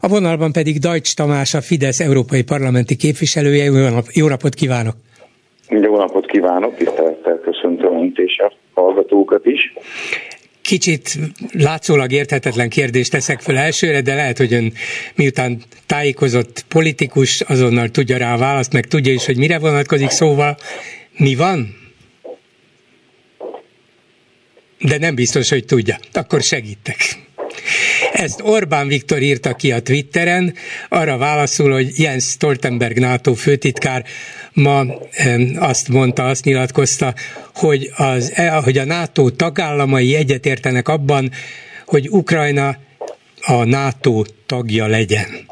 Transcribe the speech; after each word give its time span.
A 0.00 0.08
vonalban 0.08 0.52
pedig 0.52 0.78
Dajcs 0.78 1.14
Tamás, 1.14 1.54
a 1.54 1.60
Fidesz 1.60 2.00
európai 2.00 2.42
parlamenti 2.42 2.96
képviselője. 2.96 3.64
Jó, 3.64 3.88
nap, 3.88 4.06
jó 4.12 4.28
napot 4.28 4.54
kívánok! 4.54 4.94
Jó 5.68 5.96
napot 5.96 6.26
kívánok, 6.26 6.76
tisztelettel 6.76 7.40
köszöntöm 7.44 7.98
önt 7.98 8.18
és 8.18 8.38
a 8.38 8.52
hallgatókat 8.80 9.46
is. 9.46 9.72
Kicsit 10.62 11.18
látszólag 11.52 12.12
érthetetlen 12.12 12.68
kérdést 12.68 13.10
teszek 13.10 13.40
fel 13.40 13.56
elsőre, 13.56 14.00
de 14.00 14.14
lehet, 14.14 14.38
hogy 14.38 14.52
ön 14.52 14.72
miután 15.14 15.58
tájékozott 15.86 16.64
politikus, 16.68 17.40
azonnal 17.40 17.88
tudja 17.88 18.16
rá 18.16 18.34
a 18.34 18.38
választ, 18.38 18.72
meg 18.72 18.86
tudja 18.86 19.12
is, 19.12 19.26
hogy 19.26 19.36
mire 19.36 19.58
vonatkozik, 19.58 20.10
szóval 20.10 20.56
mi 21.16 21.34
van? 21.34 21.74
De 24.78 24.98
nem 24.98 25.14
biztos, 25.14 25.48
hogy 25.48 25.64
tudja. 25.64 25.98
Akkor 26.12 26.42
segítek. 26.42 26.96
Ezt 28.12 28.40
Orbán 28.42 28.88
Viktor 28.88 29.22
írta 29.22 29.54
ki 29.54 29.72
a 29.72 29.82
Twitteren, 29.82 30.54
arra 30.88 31.16
válaszul, 31.16 31.72
hogy 31.72 31.98
Jens 31.98 32.24
Stoltenberg 32.24 32.98
NATO 32.98 33.34
főtitkár 33.34 34.04
ma 34.52 34.84
azt 35.56 35.88
mondta, 35.88 36.28
azt 36.28 36.44
nyilatkozta, 36.44 37.14
hogy, 37.54 37.90
az, 37.96 38.32
e, 38.34 38.50
hogy 38.50 38.78
a 38.78 38.84
NATO 38.84 39.30
tagállamai 39.30 40.14
egyetértenek 40.14 40.88
abban, 40.88 41.30
hogy 41.86 42.08
Ukrajna 42.08 42.76
a 43.40 43.64
NATO 43.64 44.22
tagja 44.46 44.86
legyen. 44.86 45.49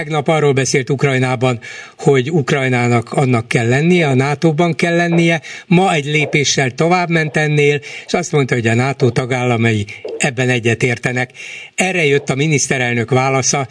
Tegnap 0.00 0.28
arról 0.28 0.52
beszélt 0.52 0.90
Ukrajnában, 0.90 1.60
hogy 1.98 2.30
Ukrajnának 2.30 3.12
annak 3.12 3.48
kell 3.48 3.68
lennie, 3.68 4.08
a 4.08 4.14
NATO-ban 4.14 4.74
kell 4.74 4.96
lennie, 4.96 5.40
ma 5.66 5.92
egy 5.92 6.04
lépéssel 6.04 6.70
tovább 6.70 7.08
ment 7.08 7.36
ennél, 7.36 7.80
és 8.06 8.12
azt 8.12 8.32
mondta, 8.32 8.54
hogy 8.54 8.66
a 8.66 8.74
NATO 8.74 9.10
tagállamai 9.10 9.86
ebben 10.18 10.48
egyetértenek. 10.48 11.30
Erre 11.74 12.04
jött 12.04 12.30
a 12.30 12.34
miniszterelnök 12.34 13.10
válasza, 13.10 13.66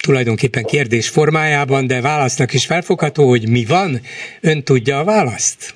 tulajdonképpen 0.00 0.64
kérdés 0.64 1.08
formájában, 1.08 1.86
de 1.86 2.00
válasznak 2.00 2.52
is 2.52 2.66
felfogható, 2.66 3.28
hogy 3.28 3.48
mi 3.48 3.64
van? 3.64 4.00
Ön 4.40 4.62
tudja 4.62 4.98
a 4.98 5.04
választ? 5.04 5.72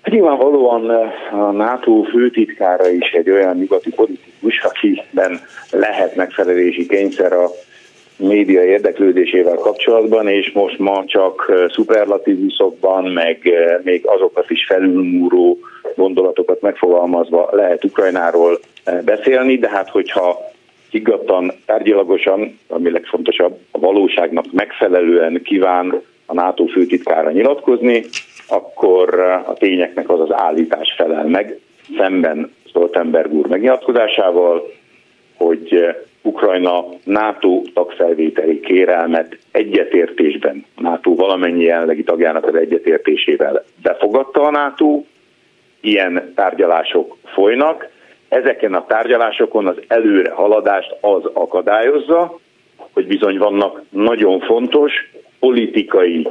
nyilvánvalóan 0.11 0.91
eh, 0.91 1.47
a 1.47 1.51
NATO 1.51 2.01
főtitkára 2.01 2.89
is 2.89 3.11
egy 3.11 3.29
olyan 3.29 3.57
nyugati 3.57 3.89
politikus, 3.89 4.63
akiben 4.63 5.39
lehet 5.71 6.15
megfelelési 6.15 6.87
kényszer 6.87 7.33
a 7.33 7.49
média 8.17 8.63
érdeklődésével 8.63 9.55
kapcsolatban, 9.55 10.27
és 10.27 10.51
most 10.51 10.79
ma 10.79 11.03
csak 11.05 11.45
eh, 11.49 11.69
szuperlatívuszokban, 11.69 13.03
meg 13.03 13.39
eh, 13.43 13.77
még 13.83 14.05
azokat 14.05 14.49
is 14.49 14.65
felülmúró 14.65 15.57
gondolatokat 15.95 16.61
megfogalmazva 16.61 17.49
lehet 17.51 17.83
Ukrajnáról 17.83 18.59
beszélni, 19.05 19.57
de 19.57 19.69
hát 19.69 19.89
hogyha 19.89 20.51
higgadtan, 20.89 21.51
tárgyilagosan, 21.65 22.59
ami 22.67 22.91
legfontosabb, 22.91 23.57
a 23.71 23.79
valóságnak 23.79 24.45
megfelelően 24.51 25.41
kíván 25.43 26.01
a 26.25 26.33
NATO 26.33 26.65
főtitkára 26.65 27.31
nyilatkozni, 27.31 28.05
akkor 28.51 29.19
a 29.45 29.53
tényeknek 29.53 30.09
az 30.09 30.19
az 30.19 30.33
állítás 30.33 30.93
felel 30.97 31.25
meg, 31.25 31.59
szemben 31.97 32.53
Stoltenberg 32.65 33.33
úr 33.33 33.47
megnyilatkozásával, 33.47 34.71
hogy 35.37 35.95
Ukrajna 36.21 36.85
NATO 37.03 37.61
tagfelvételi 37.73 38.59
kérelmet 38.59 39.37
egyetértésben, 39.51 40.65
NATO 40.77 41.15
valamennyi 41.15 41.63
jelenlegi 41.63 42.03
tagjának 42.03 42.45
az 42.45 42.55
egyetértésével 42.55 43.63
befogadta 43.81 44.41
a 44.41 44.51
NATO, 44.51 45.03
ilyen 45.81 46.31
tárgyalások 46.35 47.17
folynak, 47.25 47.89
ezeken 48.29 48.73
a 48.73 48.85
tárgyalásokon 48.85 49.67
az 49.67 49.75
előre 49.87 50.31
haladást 50.31 50.95
az 51.01 51.25
akadályozza, 51.33 52.39
hogy 52.93 53.07
bizony 53.07 53.37
vannak 53.37 53.81
nagyon 53.89 54.39
fontos 54.39 54.93
politikai, 55.39 56.27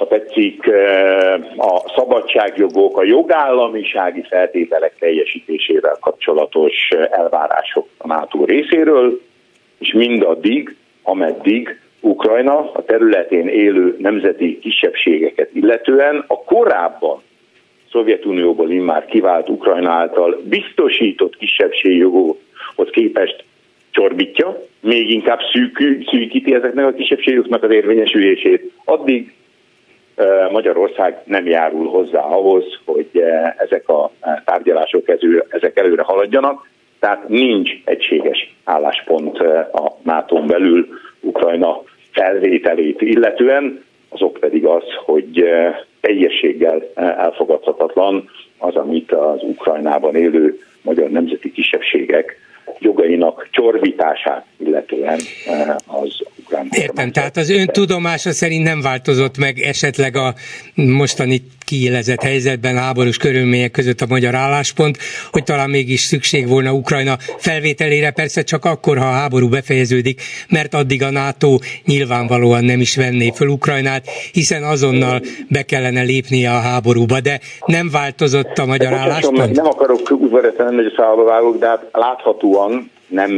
ha 0.00 0.06
tetszik, 0.06 0.66
eh, 0.66 1.34
a 1.56 1.82
szabadságjogok, 1.96 2.98
a 2.98 3.04
jogállamisági 3.04 4.22
feltételek 4.28 4.94
teljesítésével 4.98 5.96
kapcsolatos 6.00 6.88
elvárások 7.10 7.88
a 7.98 8.06
NATO 8.06 8.44
részéről, 8.44 9.20
és 9.78 9.92
mindaddig, 9.92 10.76
ameddig 11.02 11.80
Ukrajna 12.00 12.72
a 12.72 12.84
területén 12.84 13.48
élő 13.48 13.96
nemzeti 13.98 14.58
kisebbségeket 14.58 15.50
illetően 15.52 16.24
a 16.26 16.44
korábban 16.44 17.22
Szovjetunióból 17.90 18.70
immár 18.70 19.04
kivált 19.06 19.48
Ukrajna 19.48 19.90
által 19.90 20.40
biztosított 20.44 21.36
kisebbségjoghoz 21.36 22.88
képest 22.90 23.44
csorbítja, 23.90 24.66
még 24.80 25.10
inkább 25.10 25.40
szűkű, 25.52 26.04
szűkíti 26.10 26.54
ezeknek 26.54 26.86
a 26.86 26.92
kisebbségoknak 26.92 27.62
az 27.62 27.70
érvényesülését, 27.70 28.72
addig 28.84 29.32
Magyarország 30.50 31.22
nem 31.24 31.46
járul 31.46 31.88
hozzá 31.88 32.20
ahhoz, 32.20 32.64
hogy 32.84 33.22
ezek 33.56 33.88
a 33.88 34.10
tárgyalások 34.44 35.08
ezek 35.48 35.78
előre 35.78 36.02
haladjanak, 36.02 36.68
tehát 37.00 37.28
nincs 37.28 37.70
egységes 37.84 38.54
álláspont 38.64 39.38
a 39.72 39.96
nato 40.02 40.42
belül 40.42 40.88
Ukrajna 41.20 41.82
felvételét 42.12 43.00
illetően, 43.00 43.84
azok 44.08 44.32
pedig 44.40 44.66
az, 44.66 44.84
hogy 45.04 45.44
teljességgel 46.00 46.82
elfogadhatatlan 46.94 48.28
az, 48.58 48.74
amit 48.74 49.12
az 49.12 49.42
Ukrajnában 49.42 50.16
élő 50.16 50.58
magyar 50.82 51.10
nemzeti 51.10 51.52
kisebbségek 51.52 52.36
jogainak 52.78 53.48
csorbítását 53.50 54.46
illetően 54.56 55.18
az 55.86 56.19
ukrán 56.66 56.82
Értem, 56.82 57.12
tehát 57.12 57.36
az 57.36 57.50
ön 57.50 57.66
tudomása 57.66 58.32
szerint 58.32 58.64
nem 58.64 58.80
változott 58.80 59.38
meg 59.38 59.58
esetleg 59.58 60.16
a 60.16 60.34
mostani 60.74 61.42
kiélezett 61.70 62.22
helyzetben, 62.22 62.76
háborús 62.76 63.16
körülmények 63.16 63.70
között 63.70 64.00
a 64.00 64.06
magyar 64.08 64.34
álláspont, 64.34 64.98
hogy 65.30 65.44
talán 65.44 65.70
mégis 65.70 66.00
szükség 66.00 66.48
volna 66.48 66.72
Ukrajna 66.72 67.16
felvételére, 67.36 68.10
persze 68.10 68.42
csak 68.42 68.64
akkor, 68.64 68.98
ha 68.98 69.04
a 69.04 69.12
háború 69.12 69.48
befejeződik, 69.48 70.22
mert 70.48 70.74
addig 70.74 71.02
a 71.02 71.10
NATO 71.10 71.58
nyilvánvalóan 71.84 72.64
nem 72.64 72.80
is 72.80 72.96
venné 72.96 73.32
föl 73.34 73.48
Ukrajnát, 73.48 74.04
hiszen 74.32 74.62
azonnal 74.62 75.20
be 75.48 75.62
kellene 75.62 76.02
lépnie 76.02 76.50
a 76.50 76.60
háborúba, 76.60 77.20
de 77.20 77.40
nem 77.66 77.88
változott 77.92 78.58
a 78.58 78.66
magyar 78.66 78.92
álláspont? 78.92 79.56
Nem 79.56 79.66
akarok 79.66 80.10
udvaretlen 80.10 80.74
hogy 80.74 80.92
a 80.96 81.24
vágok, 81.24 81.58
de 81.58 81.66
hát 81.66 81.86
láthatóan 81.92 82.90
nem 83.08 83.30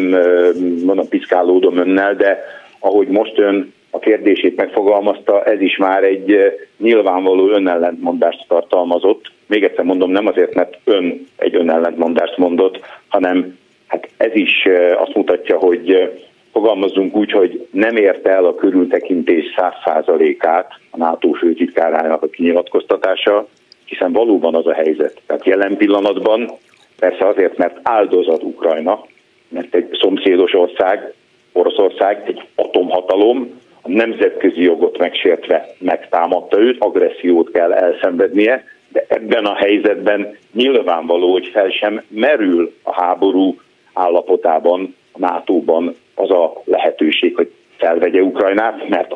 mondom 0.84 1.08
piszkálódom 1.08 1.78
önnel, 1.78 2.14
de 2.14 2.38
ahogy 2.82 3.08
most 3.08 3.38
ön 3.38 3.72
a 3.90 3.98
kérdését 3.98 4.56
megfogalmazta, 4.56 5.44
ez 5.44 5.60
is 5.60 5.76
már 5.76 6.04
egy 6.04 6.32
eh, 6.32 6.52
nyilvánvaló 6.78 7.48
önellentmondást 7.48 8.44
tartalmazott. 8.48 9.32
Még 9.46 9.64
egyszer 9.64 9.84
mondom, 9.84 10.10
nem 10.10 10.26
azért, 10.26 10.54
mert 10.54 10.78
ön 10.84 11.26
egy 11.36 11.54
önellentmondást 11.54 12.36
mondott, 12.36 12.80
hanem 13.08 13.58
hát 13.86 14.08
ez 14.16 14.34
is 14.34 14.64
eh, 14.64 15.00
azt 15.00 15.14
mutatja, 15.14 15.58
hogy 15.58 15.92
eh, 15.92 16.08
fogalmazzunk 16.52 17.16
úgy, 17.16 17.30
hogy 17.30 17.66
nem 17.70 17.96
érte 17.96 18.30
el 18.30 18.44
a 18.44 18.54
körültekintés 18.54 19.44
száz 19.56 19.74
százalékát 19.84 20.72
a 20.90 20.96
NATO 20.96 21.32
főtitkárának 21.32 22.22
a 22.22 22.28
kinyilatkoztatása, 22.28 23.46
hiszen 23.84 24.12
valóban 24.12 24.54
az 24.54 24.66
a 24.66 24.74
helyzet. 24.74 25.20
Tehát 25.26 25.46
jelen 25.46 25.76
pillanatban 25.76 26.50
persze 26.98 27.26
azért, 27.26 27.56
mert 27.56 27.78
áldozat 27.82 28.42
Ukrajna, 28.42 29.04
mert 29.48 29.74
egy 29.74 29.88
szomszédos 30.00 30.54
ország, 30.54 31.14
Oroszország 31.52 32.22
egy 32.26 32.42
atomhatalom, 32.54 33.60
a 33.82 33.88
nemzetközi 33.88 34.62
jogot 34.62 34.98
megsértve 34.98 35.74
megtámadta 35.78 36.58
őt, 36.58 36.76
agressziót 36.80 37.50
kell 37.50 37.72
elszenvednie, 37.72 38.64
de 38.88 39.04
ebben 39.08 39.44
a 39.44 39.54
helyzetben 39.54 40.36
nyilvánvaló, 40.52 41.32
hogy 41.32 41.46
fel 41.52 41.70
sem 41.70 42.02
merül 42.08 42.74
a 42.82 43.02
háború 43.02 43.56
állapotában, 43.92 44.94
a 45.12 45.18
NATO-ban 45.18 45.96
az 46.14 46.30
a 46.30 46.62
lehetőség, 46.64 47.36
hogy 47.36 47.50
felvegye 47.76 48.20
Ukrajnát, 48.20 48.88
mert 48.88 49.14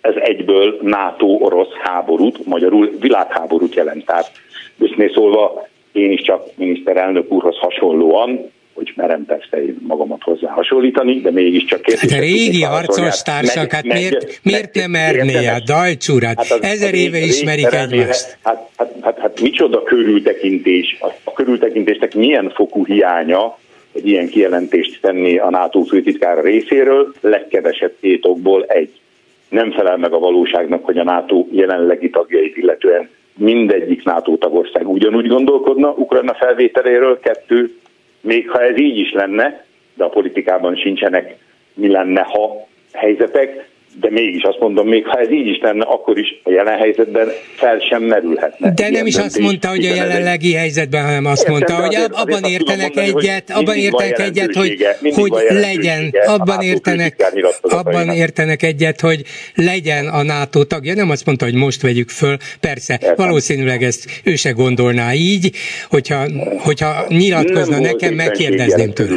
ez 0.00 0.14
egyből 0.16 0.78
NATO-orosz 0.82 1.72
háborút, 1.82 2.46
magyarul 2.46 2.90
világháborút 3.00 3.74
jelent. 3.74 4.04
Tehát 4.06 4.30
őszintén 4.78 5.12
szólva 5.14 5.66
én 5.92 6.12
is 6.12 6.20
csak 6.20 6.46
miniszterelnök 6.54 7.32
úrhoz 7.32 7.58
hasonlóan 7.58 8.50
hogy 8.84 8.92
merem 8.96 9.24
persze 9.24 9.64
én 9.64 9.76
magamat 9.86 10.22
hozzá 10.22 10.50
hasonlítani, 10.50 11.20
de 11.20 11.30
mégiscsak 11.30 11.82
kérdés. 11.82 12.10
Hát 12.10 12.18
a 12.18 12.22
régi 12.22 12.62
harcostársak, 12.62 13.72
hát 13.72 13.84
meg, 13.84 13.96
miért, 13.96 14.24
meg, 14.24 14.38
miért 14.42 14.74
nem 14.74 14.90
merné 14.90 15.46
a 15.46 15.60
Dajcsúr? 15.66 16.22
Hát, 16.22 16.36
hát 16.46 16.50
az, 16.50 16.62
ezer 16.62 16.94
éve 16.94 17.18
ismerik 17.18 17.72
egymást. 17.72 18.38
Hát, 18.42 18.70
hát, 18.76 18.94
hát, 19.00 19.18
hát 19.18 19.40
micsoda 19.40 19.82
körültekintés, 19.82 20.96
a, 21.00 21.06
a 21.24 21.32
körültekintésnek 21.32 22.14
milyen 22.14 22.52
fokú 22.54 22.86
hiánya, 22.86 23.58
egy 23.92 24.06
ilyen 24.08 24.28
kijelentést 24.28 25.00
tenni 25.00 25.38
a 25.38 25.50
NATO 25.50 25.82
főtitkára 25.82 26.40
részéről, 26.40 27.14
legkevesebb 27.20 27.92
két 28.00 28.24
okból 28.24 28.64
egy. 28.64 28.90
Nem 29.48 29.72
felel 29.72 29.96
meg 29.96 30.12
a 30.12 30.18
valóságnak, 30.18 30.84
hogy 30.84 30.98
a 30.98 31.04
NATO 31.04 31.46
jelenlegi 31.50 32.10
tagjait 32.10 32.56
illetően 32.56 33.08
mindegyik 33.36 34.04
NATO 34.04 34.36
tagország 34.36 34.88
ugyanúgy 34.88 35.26
gondolkodna 35.26 35.88
Ukrajna 35.88 36.34
felvételéről, 36.34 37.20
kettő, 37.20 37.76
még 38.22 38.50
ha 38.50 38.62
ez 38.62 38.78
így 38.78 38.98
is 38.98 39.12
lenne, 39.12 39.64
de 39.94 40.04
a 40.04 40.08
politikában 40.08 40.76
sincsenek 40.76 41.36
mi 41.74 41.88
lenne, 41.88 42.22
ha 42.22 42.68
helyzetek, 42.92 43.68
de 44.00 44.10
mégis 44.10 44.42
azt 44.42 44.58
mondom, 44.60 44.88
még 44.88 45.06
ha 45.06 45.18
ez 45.18 45.30
így 45.30 45.46
is 45.46 45.58
lenne, 45.62 45.84
akkor 45.84 46.18
is 46.18 46.40
a 46.42 46.50
jelen 46.50 46.78
helyzetben 46.78 47.28
fel 47.54 47.78
sem 47.78 48.02
merülhetne. 48.02 48.72
De 48.74 48.90
nem 48.90 49.06
is 49.06 49.16
azt 49.16 49.38
mondta, 49.38 49.68
hogy 49.68 49.86
a 49.86 49.94
jelenlegi 49.94 50.52
helyzetben, 50.52 51.04
hanem 51.04 51.24
azt 51.24 51.40
Értem, 51.40 51.54
mondta, 51.54 51.74
hogy 51.74 51.94
azért, 51.94 52.12
abban 52.12 52.42
azért 52.42 52.60
értenek 52.60 52.94
mondani, 52.94 53.18
egyet, 53.18 53.50
abban 53.50 53.76
értenek 53.76 54.18
egyet, 54.18 54.54
hogy, 54.54 54.86
hogy 55.14 55.32
legyen, 55.48 56.14
abban 56.26 56.60
értenek, 56.60 57.32
abban 57.62 58.08
értenek 58.08 58.62
egyet, 58.62 59.00
hogy 59.00 59.22
legyen 59.54 60.06
a 60.06 60.22
NATO 60.22 60.64
tagja. 60.64 60.94
Nem 60.94 61.10
azt 61.10 61.26
mondta, 61.26 61.44
hogy 61.44 61.54
most 61.54 61.82
vegyük 61.82 62.08
föl, 62.08 62.36
persze, 62.60 62.98
Értem. 63.02 63.14
valószínűleg 63.16 63.82
ezt 63.82 64.20
ő 64.24 64.34
se 64.34 64.50
gondolná 64.50 65.12
így, 65.12 65.56
hogyha, 65.88 66.24
hogyha 66.58 67.04
nyilatkozna 67.08 67.78
nem 67.78 67.82
nekem, 67.82 68.14
megkérdezném 68.14 68.92
tőle. 68.92 69.16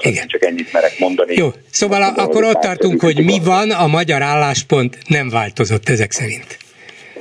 Igen. 0.00 0.26
Csak 0.26 0.44
ennyit 0.44 0.72
merek 0.72 0.98
mondani. 0.98 1.34
Jó, 1.36 1.48
szóval 1.70 2.02
akkor 2.16 2.44
ott 2.44 2.60
tartunk, 2.60 3.00
hogy 3.00 3.24
mi 3.24 3.38
van, 3.44 3.70
a 3.82 3.86
magyar 3.86 4.22
álláspont 4.22 4.98
nem 5.08 5.28
változott 5.28 5.88
ezek 5.88 6.10
szerint. 6.10 6.58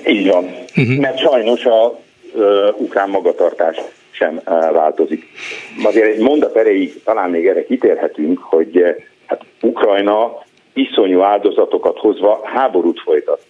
Így 0.07 0.27
van, 0.27 0.43
uh-huh. 0.75 0.97
mert 0.97 1.19
sajnos 1.19 1.65
a 1.65 1.99
uh, 2.33 2.43
ukrán 2.77 3.09
magatartás 3.09 3.77
sem 4.11 4.35
uh, 4.35 4.43
változik. 4.71 5.23
Azért 5.83 6.07
egy 6.07 6.19
mondat 6.19 6.55
erejéig 6.55 7.03
talán 7.03 7.29
még 7.29 7.47
erre 7.47 7.65
kitérhetünk, 7.65 8.39
hogy 8.39 8.83
hát 9.25 9.41
Ukrajna 9.61 10.43
iszonyú 10.73 11.21
áldozatokat 11.21 11.97
hozva 11.97 12.41
háborút 12.43 12.99
folytat. 12.99 13.41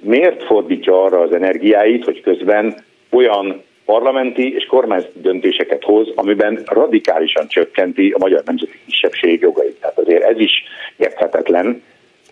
Miért 0.00 0.44
fordítja 0.44 1.02
arra 1.02 1.20
az 1.20 1.32
energiáit, 1.32 2.04
hogy 2.04 2.20
közben 2.20 2.84
olyan 3.10 3.62
parlamenti 3.84 4.54
és 4.54 4.64
kormányzati 4.64 5.20
döntéseket 5.20 5.84
hoz, 5.84 6.08
amiben 6.14 6.62
radikálisan 6.64 7.48
csökkenti 7.48 8.10
a 8.10 8.18
magyar 8.18 8.42
nemzeti 8.44 8.78
kisebbség 8.86 9.40
jogait. 9.40 9.76
Tehát 9.80 9.98
azért 9.98 10.22
ez 10.22 10.38
is 10.38 10.52
érthetetlen, 10.96 11.82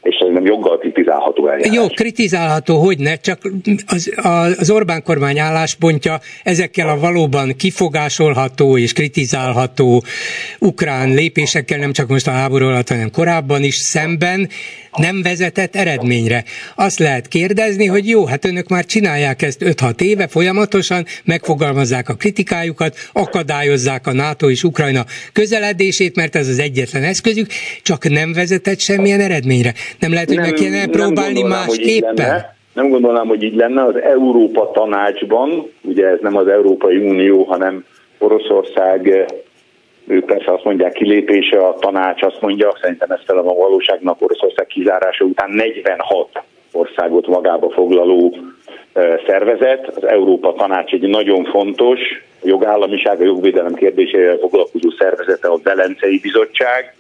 és 0.02 0.24
nem 0.32 0.46
joggal 0.46 0.78
kritizálható 0.78 1.48
eljárás. 1.48 1.74
Jó, 1.74 1.86
kritizálható, 1.86 2.78
hogy 2.78 2.98
ne, 2.98 3.16
csak 3.16 3.50
az, 3.86 4.12
az 4.58 4.70
Orbán 4.70 5.02
kormány 5.02 5.38
álláspontja 5.38 6.18
ezekkel 6.42 6.88
a 6.88 6.98
valóban 6.98 7.56
kifogásolható 7.56 8.78
és 8.78 8.92
kritizálható 8.92 10.02
ukrán 10.58 11.14
lépésekkel, 11.14 11.78
nem 11.78 11.92
csak 11.92 12.08
most 12.08 12.28
a 12.28 12.30
háború 12.30 12.66
alatt, 12.66 12.88
hanem 12.88 13.10
korábban 13.10 13.62
is 13.62 13.74
szemben 13.74 14.48
nem 14.96 15.22
vezetett 15.22 15.76
eredményre. 15.76 16.44
Azt 16.74 16.98
lehet 16.98 17.28
kérdezni, 17.28 17.86
hogy 17.86 18.08
jó, 18.08 18.26
hát 18.26 18.44
önök 18.44 18.68
már 18.68 18.84
csinálják 18.84 19.42
ezt 19.42 19.60
5-6 19.64 20.00
éve 20.00 20.28
folyamatosan, 20.28 21.06
megfogalmazzák 21.24 22.08
a 22.08 22.14
kritikájukat, 22.14 22.96
akadályozzák 23.12 24.06
a 24.06 24.12
NATO 24.12 24.50
és 24.50 24.64
Ukrajna 24.64 25.04
közeledését, 25.32 26.16
mert 26.16 26.36
ez 26.36 26.48
az 26.48 26.58
egyetlen 26.58 27.02
eszközük, 27.02 27.46
csak 27.82 28.08
nem 28.08 28.32
vezetett 28.32 28.80
semmilyen 28.80 29.20
eredményre. 29.20 29.74
Nem 29.98 30.12
lehet, 30.12 30.28
hogy 30.28 30.36
nem, 30.36 30.44
meg 30.44 30.54
kéne 30.54 30.86
próbálni 30.86 31.42
másképpen? 31.42 32.56
Nem 32.72 32.88
gondolnám, 32.88 33.26
hogy 33.26 33.42
így 33.42 33.54
lenne. 33.54 33.84
Az 33.84 33.96
Európa 33.96 34.70
tanácsban, 34.70 35.72
ugye 35.82 36.06
ez 36.06 36.18
nem 36.20 36.36
az 36.36 36.48
Európai 36.48 36.96
Unió, 36.96 37.42
hanem 37.42 37.84
Oroszország 38.18 39.26
ők 40.06 40.24
persze 40.24 40.52
azt 40.52 40.64
mondják 40.64 40.92
kilépése, 40.92 41.66
a 41.66 41.76
tanács 41.80 42.22
azt 42.22 42.40
mondja, 42.40 42.78
szerintem 42.80 43.10
ez 43.10 43.20
fel 43.26 43.38
a 43.38 43.42
valóságnak 43.42 44.22
Oroszország 44.22 44.66
kizárása 44.66 45.24
után 45.24 45.50
46 45.50 46.28
országot 46.72 47.26
magába 47.26 47.70
foglaló 47.70 48.36
szervezet. 49.26 49.86
Az 49.86 50.04
Európa 50.04 50.52
Tanács 50.52 50.92
egy 50.92 51.08
nagyon 51.08 51.44
fontos 51.44 52.00
a 52.42 52.46
jogállamiság, 52.46 53.20
a 53.20 53.24
jogvédelem 53.24 53.74
kérdésével 53.74 54.36
foglalkozó 54.36 54.90
szervezete, 54.98 55.48
a 55.48 55.58
Velencei 55.62 56.18
Bizottság. 56.18 56.94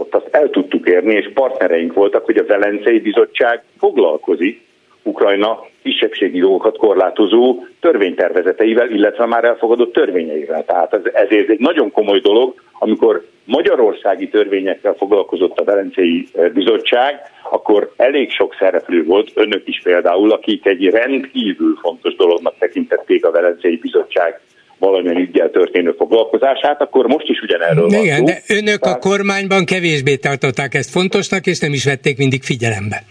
Ott 0.00 0.14
azt 0.14 0.28
el 0.30 0.50
tudtuk 0.50 0.88
érni, 0.88 1.14
és 1.14 1.30
partnereink 1.34 1.92
voltak, 1.92 2.24
hogy 2.24 2.36
a 2.36 2.46
Velencei 2.46 3.00
Bizottság 3.00 3.62
foglalkozik 3.78 4.66
Ukrajna 5.02 5.66
kisebbségi 5.82 6.38
jogokat 6.38 6.76
korlátozó 6.76 7.64
törvénytervezeteivel, 7.80 8.90
illetve 8.90 9.26
már 9.26 9.44
elfogadott 9.44 9.92
törvényeivel. 9.92 10.64
Tehát 10.64 10.94
ez, 10.94 11.00
ezért 11.12 11.48
egy 11.48 11.58
nagyon 11.58 11.90
komoly 11.90 12.20
dolog, 12.20 12.54
amikor 12.78 13.26
magyarországi 13.44 14.28
törvényekkel 14.28 14.94
foglalkozott 14.94 15.58
a 15.58 15.64
Velencei 15.64 16.26
eh, 16.34 16.50
Bizottság, 16.50 17.20
akkor 17.50 17.92
elég 17.96 18.30
sok 18.30 18.56
szereplő 18.58 19.04
volt, 19.04 19.30
önök 19.34 19.68
is 19.68 19.80
például, 19.82 20.32
akik 20.32 20.66
egy 20.66 20.84
rendkívül 20.84 21.76
fontos 21.80 22.14
dolognak 22.14 22.54
tekintették 22.58 23.24
a 23.24 23.30
Velencei 23.30 23.76
Bizottság 23.76 24.40
valamilyen 24.80 25.16
ügyel 25.16 25.50
történő 25.50 25.94
foglalkozását, 25.98 26.80
akkor 26.80 27.06
most 27.06 27.28
is 27.28 27.40
ugyanerről 27.40 27.88
van 27.88 28.02
Igen, 28.02 28.24
de 28.24 28.42
önök 28.48 28.80
Tehát... 28.80 28.96
a 28.96 29.08
kormányban 29.08 29.64
kevésbé 29.64 30.16
tartották 30.16 30.74
ezt 30.74 30.90
fontosnak, 30.90 31.46
és 31.46 31.58
nem 31.58 31.72
is 31.72 31.84
vették 31.84 32.16
mindig 32.16 32.42
figyelembe 32.42 33.04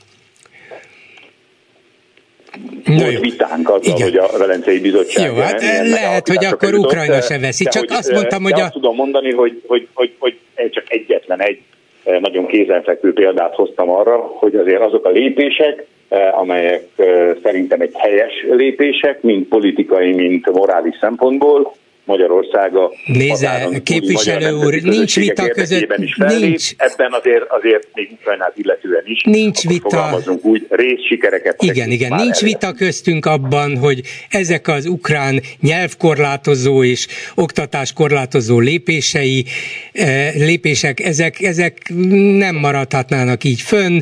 volt 2.85 3.19
vitánk 3.19 3.69
azzal, 3.69 3.95
Igen. 3.95 4.01
hogy 4.01 4.17
a 4.17 4.37
Velencei 4.37 4.79
Bizottság... 4.79 5.27
Jó, 5.27 5.35
hát 5.35 5.61
lehet, 5.87 6.27
hogy 6.27 6.45
akkor 6.45 6.73
Ukrajna 6.73 7.21
se 7.21 7.39
veszi, 7.39 7.63
csak 7.63 7.89
hogy, 7.89 7.97
azt 7.97 8.11
mondtam, 8.11 8.43
hogy... 8.43 8.59
A... 8.59 8.63
Azt 8.63 8.73
tudom 8.73 8.95
mondani, 8.95 9.31
hogy, 9.31 9.63
hogy, 9.67 9.87
hogy, 9.93 10.13
hogy 10.19 10.37
csak 10.71 10.83
egyetlen 10.87 11.41
egy 11.41 11.61
nagyon 12.19 12.45
kézenfekvő 12.45 13.13
példát 13.13 13.55
hoztam 13.55 13.89
arra, 13.89 14.17
hogy 14.17 14.55
azért 14.55 14.81
azok 14.81 15.05
a 15.05 15.09
lépések, 15.09 15.85
amelyek 16.31 16.83
szerintem 17.43 17.81
egy 17.81 17.93
helyes 17.95 18.45
lépések, 18.49 19.21
mind 19.21 19.45
politikai, 19.45 20.13
mind 20.13 20.49
morális 20.53 20.97
szempontból, 20.99 21.71
Magyarország 22.05 22.75
a 22.75 22.91
Nézze, 23.05 23.69
képviselő 23.83 24.51
úr, 24.51 24.81
nincs 24.81 25.15
vita 25.15 25.47
között, 25.47 25.93
is 25.97 26.15
nincs. 26.15 26.71
Ebben 26.77 27.13
azért, 27.13 27.43
azért 27.49 27.87
még 27.93 28.11
Ukrajnát 28.11 28.53
illetően 28.55 29.03
is. 29.05 29.23
Nincs 29.23 29.67
vita. 29.67 30.19
úgy, 30.41 30.65
részsikereket. 30.69 31.63
Igen, 31.63 31.89
igen, 31.89 32.15
nincs 32.15 32.41
elő. 32.41 32.51
vita 32.51 32.73
köztünk 32.73 33.25
abban, 33.25 33.77
hogy 33.77 34.01
ezek 34.29 34.67
az 34.67 34.85
ukrán 34.85 35.41
nyelvkorlátozó 35.61 36.83
és 36.83 37.07
oktatáskorlátozó 37.35 38.59
lépései, 38.59 39.45
eh, 39.91 40.33
lépések, 40.35 40.99
ezek, 40.99 41.41
ezek 41.41 41.77
nem 42.37 42.55
maradhatnának 42.55 43.43
így 43.43 43.61
fönn. 43.61 43.99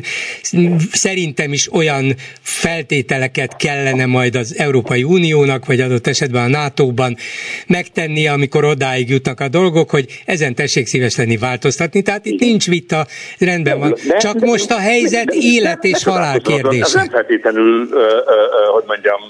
Szerintem 0.92 1.52
is 1.52 1.72
olyan 1.72 2.14
feltételeket 2.40 3.56
kellene 3.56 4.06
majd 4.06 4.34
az 4.34 4.54
Európai 4.58 5.02
Uniónak, 5.02 5.66
vagy 5.66 5.80
adott 5.80 6.06
esetben 6.06 6.44
a 6.44 6.48
NATO-ban 6.48 7.16
meg 7.66 7.86
tenni, 7.98 8.26
amikor 8.26 8.64
odáig 8.64 9.08
jutnak 9.08 9.40
a 9.40 9.48
dolgok, 9.48 9.90
hogy 9.90 10.22
ezen 10.24 10.54
tessék 10.54 10.86
szíves 10.86 11.16
lenni 11.16 11.36
változtatni. 11.36 12.02
Tehát 12.02 12.26
itt 12.26 12.40
nincs 12.40 12.68
vita, 12.68 13.06
rendben 13.38 13.78
van. 13.78 13.94
Csak 14.18 14.38
most 14.38 14.70
a 14.70 14.78
helyzet 14.78 15.34
élet 15.34 15.84
és 15.84 16.04
halál 16.04 16.40
kérdése. 16.40 16.84
Ez 16.84 16.92
nem 16.92 17.08
feltétlenül, 17.08 17.88
hogy 18.72 18.84
mondjam, 18.86 19.20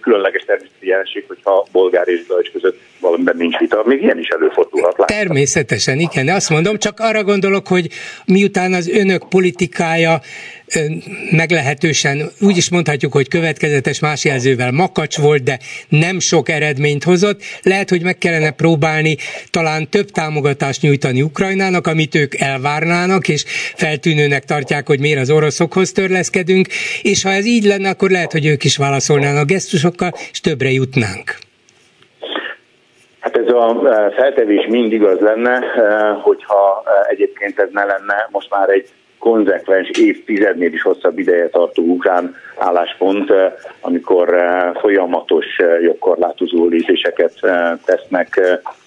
különleges 0.00 0.42
természeti 0.46 0.86
jelenség, 0.86 1.24
hogyha 1.26 1.66
bolgár 1.72 2.08
és 2.08 2.26
Dajcs 2.26 2.50
között 2.50 2.80
valamiben 3.00 3.36
nincs 3.36 3.56
vita, 3.58 3.82
még 3.86 4.02
ilyen 4.02 4.18
is 4.18 4.28
előfordulhat. 4.28 4.98
Láttam. 4.98 5.16
Természetesen, 5.16 5.98
igen, 5.98 6.28
azt 6.28 6.50
mondom, 6.50 6.78
csak 6.78 7.00
arra 7.00 7.24
gondolok, 7.24 7.68
hogy 7.68 7.88
miután 8.24 8.72
az 8.72 8.88
önök 8.88 9.28
politikája 9.28 10.20
meglehetősen, 11.30 12.30
úgy 12.40 12.56
is 12.56 12.70
mondhatjuk, 12.70 13.12
hogy 13.12 13.28
következetes 13.28 13.98
más 13.98 14.24
jelzővel 14.24 14.70
makacs 14.70 15.16
volt, 15.16 15.42
de 15.42 15.58
nem 15.88 16.18
sok 16.18 16.48
eredményt 16.48 17.04
hozott. 17.04 17.42
Lehet, 17.62 17.90
hogy 17.90 18.02
meg 18.02 18.18
kellene 18.18 18.50
próbálni 18.50 19.16
talán 19.50 19.88
több 19.88 20.10
támogatást 20.10 20.82
nyújtani 20.82 21.22
Ukrajnának, 21.22 21.86
amit 21.86 22.14
ők 22.14 22.34
elvárnának, 22.34 23.28
és 23.28 23.44
feltűnőnek 23.74 24.44
tartják, 24.44 24.86
hogy 24.86 25.00
miért 25.00 25.20
az 25.20 25.30
oroszokhoz 25.30 25.92
törleszkedünk, 25.92 26.68
és 27.02 27.22
ha 27.22 27.32
ez 27.32 27.46
így 27.46 27.64
lenne, 27.64 27.88
akkor 27.88 28.10
lehet, 28.10 28.32
hogy 28.32 28.46
ők 28.46 28.64
is 28.64 28.76
válaszolnának 28.76 29.46
gesztusokkal, 29.46 30.14
és 30.32 30.40
többre 30.40 30.70
jutnánk. 30.70 31.38
Ez 33.46 33.52
a 33.52 33.80
feltevés 34.16 34.66
mindig 34.66 35.02
az 35.02 35.18
lenne, 35.18 35.58
hogyha 36.22 36.82
egyébként 37.08 37.58
ez 37.58 37.68
ne 37.72 37.84
lenne 37.84 38.28
most 38.30 38.50
már 38.50 38.68
egy 38.68 38.88
konzekvens 39.18 39.90
évtizednél 39.98 40.72
is 40.72 40.82
hosszabb 40.82 41.18
ideje 41.18 41.48
tartó 41.48 41.82
ukrán 41.82 42.34
álláspont, 42.56 43.30
eh, 43.30 43.52
amikor 43.80 44.34
eh, 44.34 44.70
folyamatos 44.74 45.46
eh, 45.56 45.82
jogkorlátozó 45.82 46.66
lépéseket 46.66 47.32
tesznek 47.84 48.40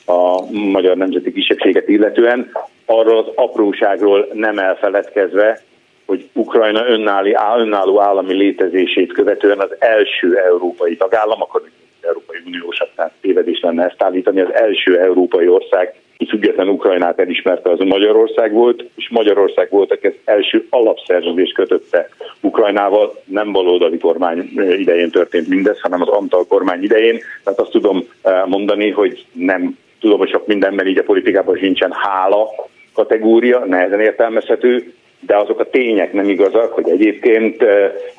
a 0.06 0.52
magyar 0.52 0.98
nemzeti 0.98 1.32
kisebbséget 1.32 1.88
illetően, 1.88 2.52
arról 2.86 3.18
az 3.18 3.32
apróságról 3.36 4.28
nem 4.34 4.58
elfeledkezve, 4.58 5.60
hogy 6.06 6.30
Ukrajna 6.34 6.88
önálló 6.88 8.02
állami 8.02 8.34
létezését 8.34 9.14
követően 9.14 9.60
az 9.60 9.76
első 9.80 10.38
európai 10.38 10.96
tagállam, 10.98 11.42
akkor 11.42 11.62
Európai 12.02 12.38
Uniós, 12.46 12.78
tehát 12.96 13.12
tévedés 13.22 13.60
lenne 13.60 13.86
ezt 13.86 14.04
állítani, 14.04 14.42
az 14.42 14.54
első 14.54 15.00
európai 15.00 15.48
ország, 15.48 15.94
ki 16.18 16.26
független 16.26 16.70
Ukrajnát 16.70 17.20
elismerte, 17.20 17.70
az 17.70 17.80
Magyarország 17.80 18.54
volt, 18.54 18.84
és 18.96 19.10
Magyarország 19.10 19.68
volt, 19.70 19.92
aki 19.92 20.08
az 20.08 20.14
első 20.26 20.66
alapszerződést 20.70 21.54
kötötte 21.54 22.10
Ukrajnával, 22.42 23.22
nem 23.26 23.52
baloldali 23.52 23.98
kormány 23.98 24.50
idején 24.56 25.10
történt 25.10 25.48
mindez, 25.48 25.80
hanem 25.80 26.02
az 26.02 26.08
Antal 26.08 26.46
kormány 26.48 26.84
idején. 26.84 27.20
Tehát 27.44 27.60
azt 27.60 27.72
tudom 27.72 28.08
mondani, 28.46 28.90
hogy 28.90 29.26
nem 29.32 29.78
tudom, 30.00 30.18
hogy 30.18 30.30
sok 30.30 30.48
mindenben 30.48 30.88
így 30.88 30.98
a 30.98 31.04
politikában 31.04 31.58
sincsen 31.58 31.92
hála 31.92 32.50
kategória, 32.94 33.66
nehezen 33.66 34.00
értelmezhető, 34.00 34.94
de 35.20 35.38
azok 35.38 35.60
a 35.60 35.70
tények 35.70 36.14
nem 36.14 36.30
igazak, 36.30 36.74
hogy 36.74 36.90
egyébként 36.90 37.64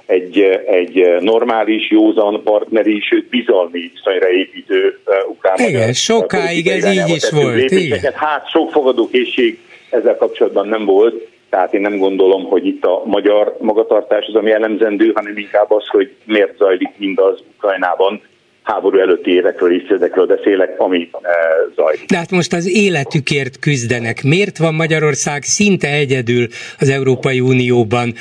egy, 0.06 0.40
egy 0.66 1.16
normális, 1.20 1.90
józan 1.90 2.42
partneri, 2.42 3.00
sőt 3.00 3.28
bizalmi 3.28 3.90
viszonyra 3.94 4.30
építő 4.30 4.98
ukrán 5.28 5.68
Igen, 5.68 5.92
sokáig 5.92 6.66
ez 6.66 6.86
így 6.86 7.08
is 7.08 7.30
volt. 7.30 7.70
Igen. 7.70 8.12
Hát 8.14 8.48
sok 8.48 8.70
fogadókészség 8.70 9.58
ezzel 9.90 10.16
kapcsolatban 10.16 10.68
nem 10.68 10.84
volt, 10.84 11.28
tehát 11.50 11.74
én 11.74 11.80
nem 11.80 11.98
gondolom, 11.98 12.44
hogy 12.44 12.66
itt 12.66 12.84
a 12.84 13.02
magyar 13.04 13.56
magatartás 13.60 14.26
az, 14.26 14.34
ami 14.34 14.48
jellemzendő, 14.50 15.10
hanem 15.14 15.36
inkább 15.36 15.70
az, 15.70 15.86
hogy 15.86 16.10
miért 16.24 16.56
zajlik 16.56 16.90
mindaz 16.96 17.42
Ukrajnában, 17.56 18.22
háború 18.62 18.98
előtti 18.98 19.30
évekről, 19.30 19.72
évtizedekről 19.72 20.26
beszélek, 20.26 20.80
ami 20.80 21.10
e, 21.12 21.28
zajlik. 21.76 22.04
De 22.08 22.16
hát 22.16 22.30
most 22.30 22.52
az 22.52 22.68
életükért 22.68 23.58
küzdenek. 23.58 24.22
Miért 24.22 24.58
van 24.58 24.74
Magyarország 24.74 25.42
szinte 25.42 25.88
egyedül 25.88 26.46
az 26.78 26.88
Európai 26.88 27.40
Unióban? 27.40 28.12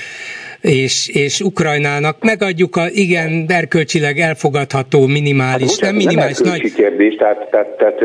és, 0.61 1.09
és 1.13 1.41
Ukrajnának 1.41 2.23
megadjuk 2.23 2.75
a 2.75 2.85
igen 2.91 3.45
erkölcsileg 3.47 4.17
elfogadható 4.17 5.05
minimális, 5.07 5.69
hát, 5.69 5.81
nem 5.81 5.95
minimális, 5.95 6.37
nem 6.37 6.49
nagy... 6.51 6.73
kérdés, 6.73 7.15
tehát, 7.15 7.49
tehát, 7.49 7.77
tehát 7.77 7.99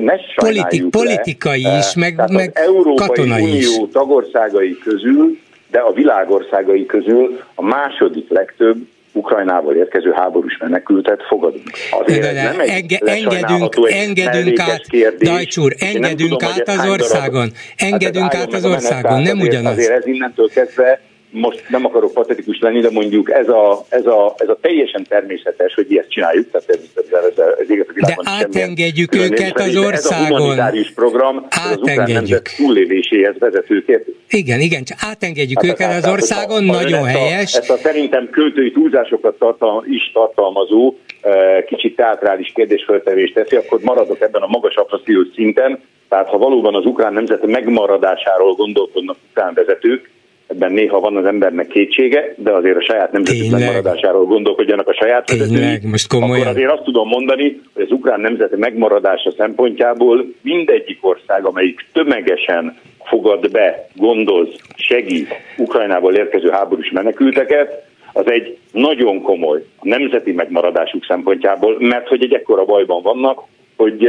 ne 0.00 0.14
Politik, 0.34 0.90
politikai 0.90 1.62
le, 1.62 1.78
is, 1.78 1.94
meg, 1.94 2.14
tehát 2.14 2.30
meg 2.30 2.50
az 2.54 2.62
Európai 2.62 2.94
katonai 2.94 3.42
Unió 3.42 3.58
is. 3.58 3.92
tagországai 3.92 4.78
közül, 4.84 5.38
de 5.70 5.78
a 5.78 5.92
világországai 5.92 6.86
közül 6.86 7.40
a 7.54 7.62
második 7.62 8.30
legtöbb 8.30 8.76
Ukrajnából 9.14 9.74
érkező 9.74 10.12
háborús 10.16 10.56
menekültet 10.58 11.22
fogadunk. 11.22 11.70
Azért 11.90 12.20
de, 12.20 12.32
de, 12.32 12.42
nem 12.42 12.60
enge, 12.60 12.98
engedünk, 12.98 13.74
engedünk 13.88 14.58
át, 14.58 14.86
kérdés, 14.86 15.28
Dajcsúr, 15.28 15.74
engedünk 15.78 16.30
tudom, 16.30 16.48
át 16.52 16.68
az 16.68 16.88
országon, 16.88 17.50
engedünk 17.76 18.32
hát 18.32 18.42
át 18.42 18.52
az 18.52 18.64
országon, 18.64 19.22
nem 19.22 19.40
ugyanaz. 19.40 19.72
Azért 19.72 19.92
ez 19.92 20.06
innentől 20.06 20.48
kezdve 20.48 21.00
most 21.34 21.64
nem 21.68 21.84
akarok 21.84 22.12
patetikus 22.12 22.58
lenni, 22.60 22.80
de 22.80 22.90
mondjuk 22.90 23.30
ez 23.30 23.48
a, 23.48 23.84
ez 23.88 24.06
a, 24.06 24.34
ez 24.36 24.48
a 24.48 24.58
teljesen 24.60 25.04
természetes, 25.08 25.74
hogy 25.74 25.96
ezt 25.96 26.10
csináljuk, 26.10 26.50
tehát 26.50 26.68
ez, 26.68 26.78
ez, 26.94 27.38
ez, 27.58 27.70
igaz 27.70 27.86
a 27.88 27.92
világban 27.92 28.24
De 28.24 28.30
átengedjük 28.30 29.14
őket 29.14 29.60
az 29.60 29.76
országon. 29.76 30.24
Ez 30.24 30.30
a 30.30 30.36
humanitárius 30.36 30.92
program 30.92 31.46
átengedjük. 31.48 32.40
az 32.44 32.52
túlléléséhez 32.56 33.38
vezető 33.38 33.84
kérdés. 33.84 34.14
Igen, 34.30 34.60
igen, 34.60 34.84
csak 34.84 34.98
átengedjük 35.00 35.62
hát, 35.62 35.70
őket 35.70 36.04
az 36.04 36.10
országon, 36.10 36.68
a, 36.68 36.72
nagyon 36.72 37.04
helyes. 37.04 37.54
Ezt 37.54 37.54
a, 37.54 37.58
ezt 37.58 37.70
a 37.70 37.76
szerintem 37.76 38.28
költői 38.30 38.72
túlzásokat 38.72 39.38
tartal, 39.38 39.84
is 39.88 40.10
tartalmazó 40.12 40.94
eh, 41.20 41.62
kicsit 41.66 41.96
teátrális 41.96 42.52
kérdésföltevést 42.54 43.34
teszi, 43.34 43.56
akkor 43.56 43.80
maradok 43.82 44.20
ebben 44.20 44.42
a 44.42 44.46
magas 44.46 44.74
abstrakciós 44.74 45.26
szinten, 45.34 45.80
tehát 46.08 46.28
ha 46.28 46.38
valóban 46.38 46.74
az 46.74 46.84
ukrán 46.84 47.12
nemzet 47.12 47.46
megmaradásáról 47.46 48.54
gondolkodnak 48.54 49.16
ukrán 49.30 49.54
vezetők, 49.54 50.10
ebben 50.46 50.72
néha 50.72 51.00
van 51.00 51.16
az 51.16 51.24
embernek 51.24 51.66
kétsége, 51.66 52.34
de 52.36 52.52
azért 52.52 52.76
a 52.76 52.82
saját 52.82 53.12
nemzetük 53.12 53.50
megmaradásáról 53.50 54.24
gondolkodjanak 54.24 54.88
a 54.88 54.94
saját 54.94 55.30
vezetői. 55.30 55.78
most 55.82 56.08
komolyan. 56.08 56.46
Akkor 56.46 56.46
azért 56.46 56.70
azt 56.70 56.82
tudom 56.82 57.08
mondani, 57.08 57.60
hogy 57.74 57.82
az 57.82 57.90
ukrán 57.90 58.20
nemzet 58.20 58.56
megmaradása 58.56 59.32
szempontjából 59.36 60.26
mindegyik 60.42 60.98
ország, 61.00 61.46
amelyik 61.46 61.86
tömegesen 61.92 62.78
fogad 63.04 63.50
be, 63.50 63.88
gondoz, 63.94 64.48
segít 64.76 65.28
Ukrajnából 65.56 66.14
érkező 66.14 66.50
háborús 66.50 66.90
menekülteket, 66.90 67.92
az 68.12 68.30
egy 68.30 68.58
nagyon 68.72 69.22
komoly 69.22 69.64
nemzeti 69.82 70.32
megmaradásuk 70.32 71.04
szempontjából, 71.04 71.76
mert 71.78 72.08
hogy 72.08 72.22
egy 72.22 72.34
ekkora 72.34 72.64
bajban 72.64 73.02
vannak, 73.02 73.42
hogy 73.76 74.08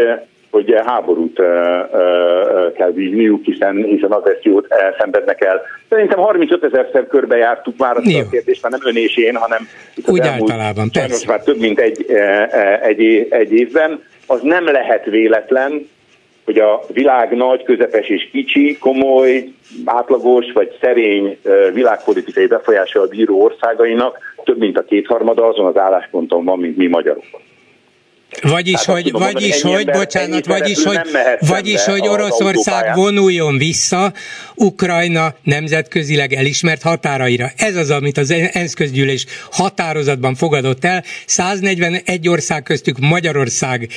hogy 0.56 0.74
háborút 0.86 1.36
kell 2.78 2.92
vívniuk, 2.94 3.46
hiszen, 3.46 3.84
hiszen 3.84 4.12
agressziót 4.12 4.68
szenvednek 5.00 5.44
el. 5.44 5.62
Szerintem 5.90 6.20
35 6.20 6.64
ezerszer 6.64 7.08
körbe 7.08 7.38
jártuk 7.38 7.78
már 7.78 7.98
azt 7.98 8.16
a 8.16 8.30
kérdést, 8.30 8.62
már 8.62 8.72
nem 8.72 8.82
ön 8.84 8.96
és 8.96 9.18
én, 9.18 9.36
hanem 9.36 9.68
Úgy 10.06 10.28
általában, 10.28 10.90
persze. 10.92 11.26
már 11.28 11.44
több 11.44 11.60
mint 11.60 11.80
egy, 11.80 12.06
egy, 12.82 13.28
egy 13.30 13.52
évben. 13.52 14.04
Az 14.28 14.40
nem 14.42 14.66
lehet 14.66 15.06
véletlen, 15.06 15.90
hogy 16.46 16.60
a 16.60 16.82
világ 16.94 17.36
nagy, 17.36 17.64
közepes 17.64 18.08
és 18.08 18.30
kicsi, 18.32 18.78
komoly, 18.78 19.44
átlagos 19.86 20.52
vagy 20.54 20.78
szerény 20.82 21.38
világpolitikai 21.74 22.48
befolyással 22.48 23.08
bíró 23.08 23.42
országainak 23.42 24.18
több 24.44 24.58
mint 24.58 24.78
a 24.78 24.84
kétharmada 24.84 25.48
azon 25.48 25.66
az 25.66 25.78
állásponton 25.78 26.46
van, 26.46 26.60
mint 26.60 26.78
mi 26.78 26.88
magyarok. 26.88 27.24
Vagyis, 28.42 28.76
hát 28.76 28.86
hogy, 28.86 29.12
vagyis, 29.12 29.62
hogy, 29.62 29.80
ember, 29.80 29.96
bocsánat, 29.96 30.46
vagyis, 30.46 30.84
hogy, 30.84 31.00
vagyis, 31.40 31.84
hogy 31.84 32.08
Oroszország 32.08 32.96
vonuljon 32.96 33.58
vissza 33.58 34.14
Ukrajna 34.56 35.36
nemzetközileg 35.44 36.34
elismert 36.34 36.82
határaira. 36.82 37.52
Ez 37.56 37.76
az, 37.76 37.90
amit 37.90 38.18
az 38.18 38.32
ENSZ 38.32 38.74
közgyűlés 38.74 39.26
határozatban 39.52 40.36
fogadott 40.36 40.86
el. 40.86 41.04
141 41.26 42.28
ország 42.28 42.64
köztük 42.64 43.00
Magyarország 43.00 43.90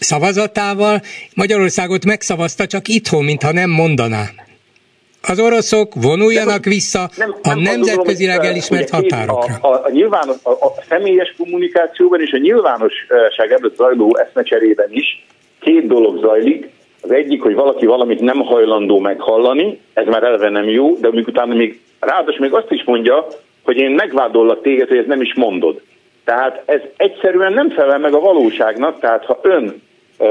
szavazatával. 0.00 1.02
Magyarországot 1.34 2.04
megszavazta 2.04 2.66
csak 2.66 2.88
itthon, 2.88 3.24
mintha 3.24 3.52
nem 3.52 3.70
mondaná 3.70 4.30
az 5.28 5.40
oroszok 5.40 5.92
vonuljanak 5.94 6.64
vissza 6.64 7.10
nem, 7.16 7.34
nem 7.42 7.58
a 7.58 7.60
nemzetközileg 7.60 8.44
elismert 8.44 8.90
határokra. 8.90 9.54
A, 9.60 9.66
a, 9.66 9.80
a, 9.84 9.90
nyilvános, 9.90 10.36
a, 10.42 10.50
a 10.50 10.72
személyes 10.88 11.34
kommunikációban 11.38 12.20
és 12.20 12.32
a 12.32 12.38
nyilvánosság 12.38 13.52
előtt 13.52 13.76
zajló 13.76 14.16
eszmecserében 14.16 14.88
is 14.90 15.26
két 15.60 15.86
dolog 15.86 16.20
zajlik. 16.20 16.68
Az 17.00 17.10
egyik, 17.10 17.42
hogy 17.42 17.54
valaki 17.54 17.86
valamit 17.86 18.20
nem 18.20 18.40
hajlandó 18.40 18.98
meghallani, 18.98 19.80
ez 19.94 20.06
már 20.06 20.22
eleve 20.22 20.48
nem 20.48 20.68
jó, 20.68 20.96
de 21.00 21.08
amikor 21.08 21.32
utána 21.32 21.54
még 21.54 21.80
ráadásul 22.00 22.40
még 22.40 22.52
azt 22.52 22.70
is 22.70 22.84
mondja, 22.84 23.26
hogy 23.62 23.76
én 23.76 23.90
megvádollak 23.90 24.62
téged, 24.62 24.88
hogy 24.88 24.98
ezt 24.98 25.06
nem 25.06 25.20
is 25.20 25.34
mondod. 25.34 25.80
Tehát 26.24 26.62
ez 26.64 26.80
egyszerűen 26.96 27.52
nem 27.52 27.70
felel 27.70 27.98
meg 27.98 28.14
a 28.14 28.20
valóságnak, 28.20 29.00
tehát 29.00 29.24
ha 29.24 29.38
ön 29.42 29.82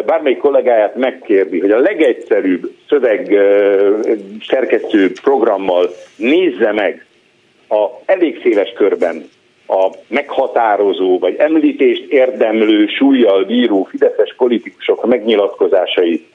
bármelyik 0.05 0.37
kollégáját 0.37 0.95
megkérdi, 0.95 1.59
hogy 1.59 1.71
a 1.71 1.79
legegyszerűbb 1.79 2.71
szöveg 2.91 3.39
szerkesztő 4.47 5.11
programmal 5.21 5.89
nézze 6.15 6.71
meg 6.71 7.05
a 7.69 7.87
elég 8.05 8.39
széles 8.43 8.73
körben 8.75 9.29
a 9.67 9.89
meghatározó 10.07 11.19
vagy 11.19 11.35
említést 11.37 12.03
érdemlő 12.09 12.87
súlyjal 12.87 13.43
bíró 13.43 13.83
fideszes 13.83 14.35
politikusok 14.37 15.05
megnyilatkozásait 15.05 16.25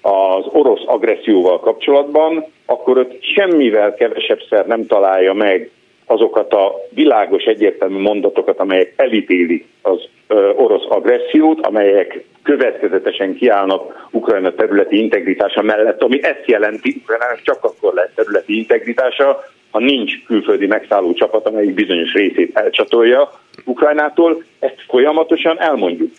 az 0.00 0.44
orosz 0.52 0.82
agresszióval 0.86 1.60
kapcsolatban, 1.60 2.44
akkor 2.66 2.98
ott 2.98 3.22
semmivel 3.22 3.94
kevesebb 3.94 4.40
szer 4.48 4.66
nem 4.66 4.86
találja 4.86 5.32
meg 5.32 5.70
azokat 6.06 6.52
a 6.52 6.74
világos 6.90 7.44
egyértelmű 7.44 7.98
mondatokat, 7.98 8.58
amelyek 8.58 8.92
elítélik 8.96 9.66
az 9.82 10.08
orosz 10.56 10.84
agressziót, 10.88 11.66
amelyek 11.66 12.24
következetesen 12.42 13.34
kiállnak 13.34 14.08
Ukrajna 14.10 14.54
területi 14.54 14.98
integritása 14.98 15.62
mellett, 15.62 16.02
ami 16.02 16.24
ezt 16.24 16.42
jelenti, 16.46 16.96
Ukrajnának 17.02 17.42
csak 17.42 17.64
akkor 17.64 17.94
lesz 17.94 18.10
területi 18.14 18.56
integritása, 18.56 19.44
ha 19.70 19.78
nincs 19.78 20.24
külföldi 20.26 20.66
megszálló 20.66 21.12
csapat, 21.12 21.46
amelyik 21.46 21.74
bizonyos 21.74 22.12
részét 22.12 22.56
elcsatolja 22.56 23.30
Ukrajnától, 23.64 24.42
ezt 24.58 24.84
folyamatosan 24.88 25.60
elmondjuk. 25.60 26.10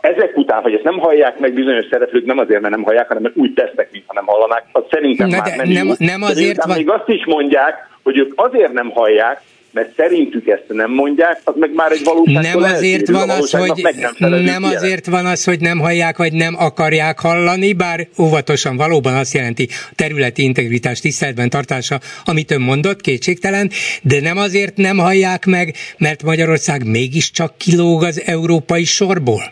Ezek 0.00 0.36
után, 0.36 0.62
hogy 0.62 0.74
ezt 0.74 0.84
nem 0.84 0.98
hallják 0.98 1.38
meg 1.38 1.52
bizonyos 1.52 1.86
szereplők, 1.90 2.24
nem 2.24 2.38
azért, 2.38 2.60
mert 2.60 2.74
nem 2.74 2.84
hallják, 2.84 3.08
hanem 3.08 3.22
mert 3.22 3.36
úgy 3.36 3.54
tesznek, 3.54 3.88
mintha 3.92 4.12
nem 4.14 4.26
hallanák, 4.26 4.64
az 4.72 4.82
szerintem 4.90 5.28
Na 5.28 5.36
már 5.36 5.56
nem, 5.56 5.68
nem, 5.68 5.94
nem 5.98 6.22
azért 6.22 6.64
van... 6.64 6.76
még 6.76 6.90
azt 6.90 7.08
is 7.08 7.24
mondják, 7.24 7.88
hogy 8.02 8.18
ők 8.18 8.32
azért 8.36 8.72
nem 8.72 8.90
hallják, 8.90 9.40
mert 9.76 9.94
szerintük 9.96 10.46
ezt 10.46 10.64
nem 10.68 10.90
mondják, 10.90 11.40
az 11.44 11.54
meg 11.56 11.74
már 11.74 11.92
egy 11.92 12.04
valóság. 12.04 12.42
Nem 12.42 12.62
azért 12.62 13.08
van 13.08 13.30
az, 13.30 13.50
hogy 13.50 13.72
nem, 14.18 14.42
nem 14.42 14.62
azért 14.62 15.06
van 15.06 15.26
az, 15.26 15.44
hogy 15.44 15.60
nem 15.60 15.78
hallják, 15.78 16.16
vagy 16.16 16.32
nem 16.32 16.54
akarják 16.58 17.20
hallani, 17.20 17.72
bár 17.72 18.08
óvatosan 18.18 18.76
valóban 18.76 19.14
azt 19.14 19.34
jelenti 19.34 19.68
a 19.70 19.92
területi 19.94 20.42
integritás 20.42 21.00
tiszteletben 21.00 21.50
tartása, 21.50 22.00
amit 22.24 22.50
ön 22.50 22.60
mondott, 22.60 23.00
kétségtelen, 23.00 23.70
de 24.02 24.20
nem 24.20 24.36
azért 24.36 24.76
nem 24.76 24.98
hallják 24.98 25.46
meg, 25.46 25.74
mert 25.98 26.22
Magyarország 26.22 26.86
mégiscsak 26.86 27.58
kilóg 27.58 28.02
az 28.02 28.22
európai 28.26 28.84
sorból 28.84 29.42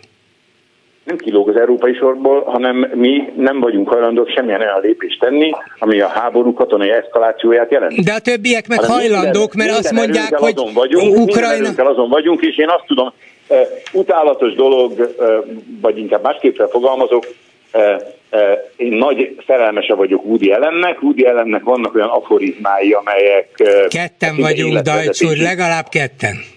nem 1.05 1.17
kilóg 1.17 1.49
az 1.49 1.57
európai 1.57 1.95
sorból, 1.95 2.43
hanem 2.43 2.91
mi 2.95 3.33
nem 3.37 3.61
vagyunk 3.61 3.89
hajlandók 3.89 4.29
semmilyen 4.29 4.61
olyan 4.61 4.81
lépést 4.81 5.21
tenni, 5.21 5.51
ami 5.79 6.01
a 6.01 6.09
háború 6.09 6.53
katonai 6.55 6.91
eszkalációját 6.91 7.71
jelent. 7.71 8.05
De 8.05 8.13
a 8.13 8.19
többiek 8.19 8.69
meg 8.69 8.79
hanem 8.79 8.97
hajlandók, 8.97 9.55
minden, 9.55 9.75
mert 9.75 9.85
azt 9.85 9.93
mondják, 9.93 10.35
hogy 10.35 10.53
azon 10.57 10.73
vagyunk, 10.73 11.17
Ukrajna... 11.17 11.91
azon 11.91 12.09
vagyunk, 12.09 12.43
és 12.43 12.59
én 12.59 12.69
azt 12.69 12.85
tudom, 12.87 13.13
uh, 13.49 13.59
utálatos 13.93 14.55
dolog, 14.55 14.91
uh, 14.99 15.27
vagy 15.81 15.99
inkább 15.99 16.23
másképpen 16.23 16.69
fogalmazok, 16.69 17.27
uh, 17.73 17.83
én 18.77 18.93
nagy 18.93 19.37
szerelmese 19.47 19.95
vagyok 19.95 20.25
Woody 20.25 20.51
Allennek, 20.51 21.03
Woody 21.03 21.23
Allennek 21.23 21.63
vannak 21.63 21.95
olyan 21.95 22.09
aforizmái, 22.09 22.93
amelyek... 22.93 23.49
Ketten 23.89 24.37
vagyunk, 24.37 24.79
Dajcs 24.79 25.23
úr, 25.23 25.37
legalább 25.37 25.89
ketten 25.89 26.54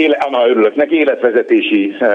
éle, 0.00 0.26
na, 0.30 0.48
örülök 0.48 0.74
neki, 0.74 0.94
életvezetési 0.94 1.96
e, 1.98 2.08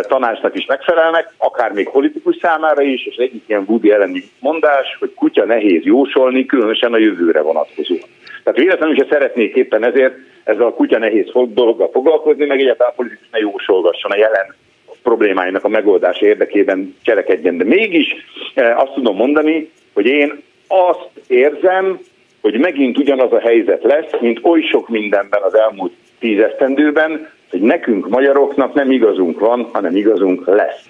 tanácsnak 0.00 0.54
is 0.54 0.66
megfelelnek, 0.66 1.34
akár 1.38 1.72
még 1.72 1.90
politikus 1.90 2.36
számára 2.40 2.82
is, 2.82 3.06
és 3.06 3.16
egyik 3.16 3.42
ilyen 3.46 3.64
Woody 3.66 3.90
elleni 3.90 4.22
mondás, 4.40 4.96
hogy 4.98 5.14
kutya 5.14 5.44
nehéz 5.44 5.84
jósolni, 5.84 6.46
különösen 6.46 6.92
a 6.92 6.98
jövőre 6.98 7.40
vonatkozóan. 7.40 8.08
Tehát 8.44 8.58
véletlenül, 8.58 8.94
hogyha 8.94 9.14
szeretnék 9.14 9.54
éppen 9.54 9.84
ezért 9.84 10.14
ezzel 10.44 10.66
a 10.66 10.74
kutya 10.74 10.98
nehéz 10.98 11.26
dologgal 11.48 11.90
foglalkozni, 11.92 12.46
meg 12.46 12.60
egyáltalán 12.60 12.92
a 12.92 12.96
politikus 12.96 13.28
ne 13.30 13.38
jósolgasson 13.38 14.10
a 14.10 14.16
jelen 14.16 14.54
problémáinak 15.02 15.64
a 15.64 15.68
megoldása 15.68 16.26
érdekében 16.26 16.96
cselekedjen. 17.02 17.56
De 17.56 17.64
mégis 17.64 18.14
azt 18.54 18.92
tudom 18.92 19.16
mondani, 19.16 19.70
hogy 19.94 20.06
én 20.06 20.42
azt 20.68 21.10
érzem, 21.26 22.00
hogy 22.40 22.58
megint 22.58 22.98
ugyanaz 22.98 23.32
a 23.32 23.40
helyzet 23.40 23.82
lesz, 23.82 24.10
mint 24.20 24.38
oly 24.42 24.60
sok 24.60 24.88
mindenben 24.88 25.42
az 25.42 25.54
elmúlt 25.54 25.92
tízesztendőben, 26.18 27.28
hogy 27.50 27.60
nekünk 27.60 28.08
magyaroknak 28.08 28.74
nem 28.74 28.90
igazunk 28.90 29.40
van, 29.40 29.68
hanem 29.72 29.96
igazunk 29.96 30.46
lesz. 30.46 30.84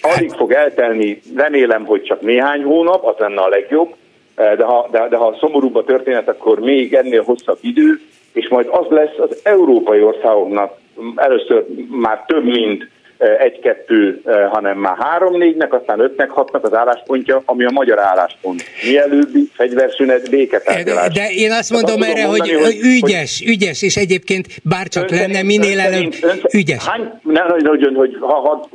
Alig 0.00 0.30
fog 0.30 0.52
eltelni, 0.52 1.20
remélem, 1.36 1.84
hogy 1.84 2.02
csak 2.02 2.20
néhány 2.20 2.62
hónap, 2.62 3.04
az 3.04 3.14
lenne 3.18 3.40
a 3.40 3.48
legjobb, 3.48 3.94
de 4.34 4.64
ha, 4.64 4.88
de, 4.90 5.08
de 5.08 5.16
ha 5.16 5.36
szomorúbb 5.40 5.76
a 5.76 5.84
történet, 5.84 6.28
akkor 6.28 6.60
még 6.60 6.94
ennél 6.94 7.22
hosszabb 7.22 7.58
idő, 7.60 8.00
és 8.32 8.48
majd 8.48 8.68
az 8.70 8.86
lesz 8.88 9.18
az 9.18 9.40
európai 9.42 10.02
országoknak 10.02 10.76
először 11.16 11.64
már 11.90 12.24
több 12.26 12.44
mint 12.44 12.88
egy-kettő, 13.18 14.20
hanem 14.50 14.78
már 14.78 14.96
három-négynek, 14.98 15.72
aztán 15.72 16.00
ötnek, 16.00 16.30
hatnak 16.30 16.64
az 16.64 16.74
álláspontja, 16.74 17.42
ami 17.44 17.64
a 17.64 17.70
magyar 17.70 17.98
álláspont. 17.98 18.62
Mielőbbi 18.84 19.50
fegyverszünet, 19.54 20.30
béketárgyalás. 20.30 21.14
De 21.14 21.28
én 21.30 21.52
azt 21.52 21.70
mondom 21.70 22.02
erre, 22.02 22.26
mondani, 22.26 22.52
hogy, 22.52 22.62
hogy 22.64 22.78
ügyes, 22.82 23.42
hogy, 23.44 23.48
ügyes, 23.48 23.82
és 23.82 23.96
egyébként 23.96 24.46
bárcsak 24.62 25.10
lenne 25.10 25.22
szerint, 25.22 25.46
minél 25.46 25.80
előbb 25.80 26.12
ügyes. 26.52 26.86
Hány, 26.86 27.12
ne, 27.22 27.40
hogy, 27.40 27.66
hogy, 27.66 27.94
hogy 27.94 28.16
ha, 28.20 28.34
ha, 28.34 28.68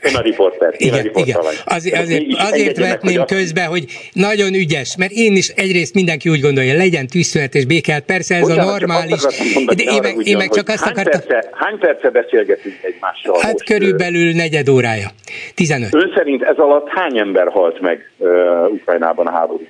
ön 0.00 0.14
a 0.14 0.20
riporter. 0.20 0.74
Igen, 0.76 0.98
a 0.98 1.02
riporter 1.02 1.26
igen. 1.26 1.40
Az, 1.64 1.92
azért, 2.02 2.24
azért 2.38 2.78
vetném 2.78 3.24
közbe, 3.24 3.64
hogy 3.64 3.84
nagyon 4.12 4.54
ügyes, 4.54 4.96
mert 4.96 5.12
én 5.12 5.36
is 5.36 5.48
egyrészt 5.48 5.94
mindenki 5.94 6.28
úgy 6.28 6.40
gondolja, 6.40 6.76
legyen 6.76 7.06
tűzszünet 7.06 7.54
és 7.54 7.64
béke, 7.64 7.92
hát 7.92 8.04
persze 8.04 8.34
ez 8.34 8.40
Bocsánat, 8.40 8.66
a 8.66 8.70
normális. 8.70 9.22
Mondani, 9.54 9.84
de 9.84 9.92
én, 9.92 10.00
meg, 10.02 10.26
én 10.26 10.36
meg 10.36 10.48
csak 10.50 10.68
azt 10.68 10.86
akartam. 10.86 11.20
Hány 11.52 11.78
perce 11.78 12.10
beszélgetünk 12.10 12.74
egymással 12.82 13.38
Hát 13.40 13.64
körül 13.64 13.87
körülbelül 13.88 14.32
negyed 14.34 14.68
órája. 14.68 15.08
15. 15.54 15.94
Ön 15.94 16.12
szerint 16.16 16.42
ez 16.42 16.56
alatt 16.56 16.88
hány 16.88 17.18
ember 17.18 17.48
halt 17.48 17.80
meg 17.80 18.10
uh, 18.16 18.28
Ukrajnában 18.72 19.26
a 19.26 19.30
háború? 19.30 19.66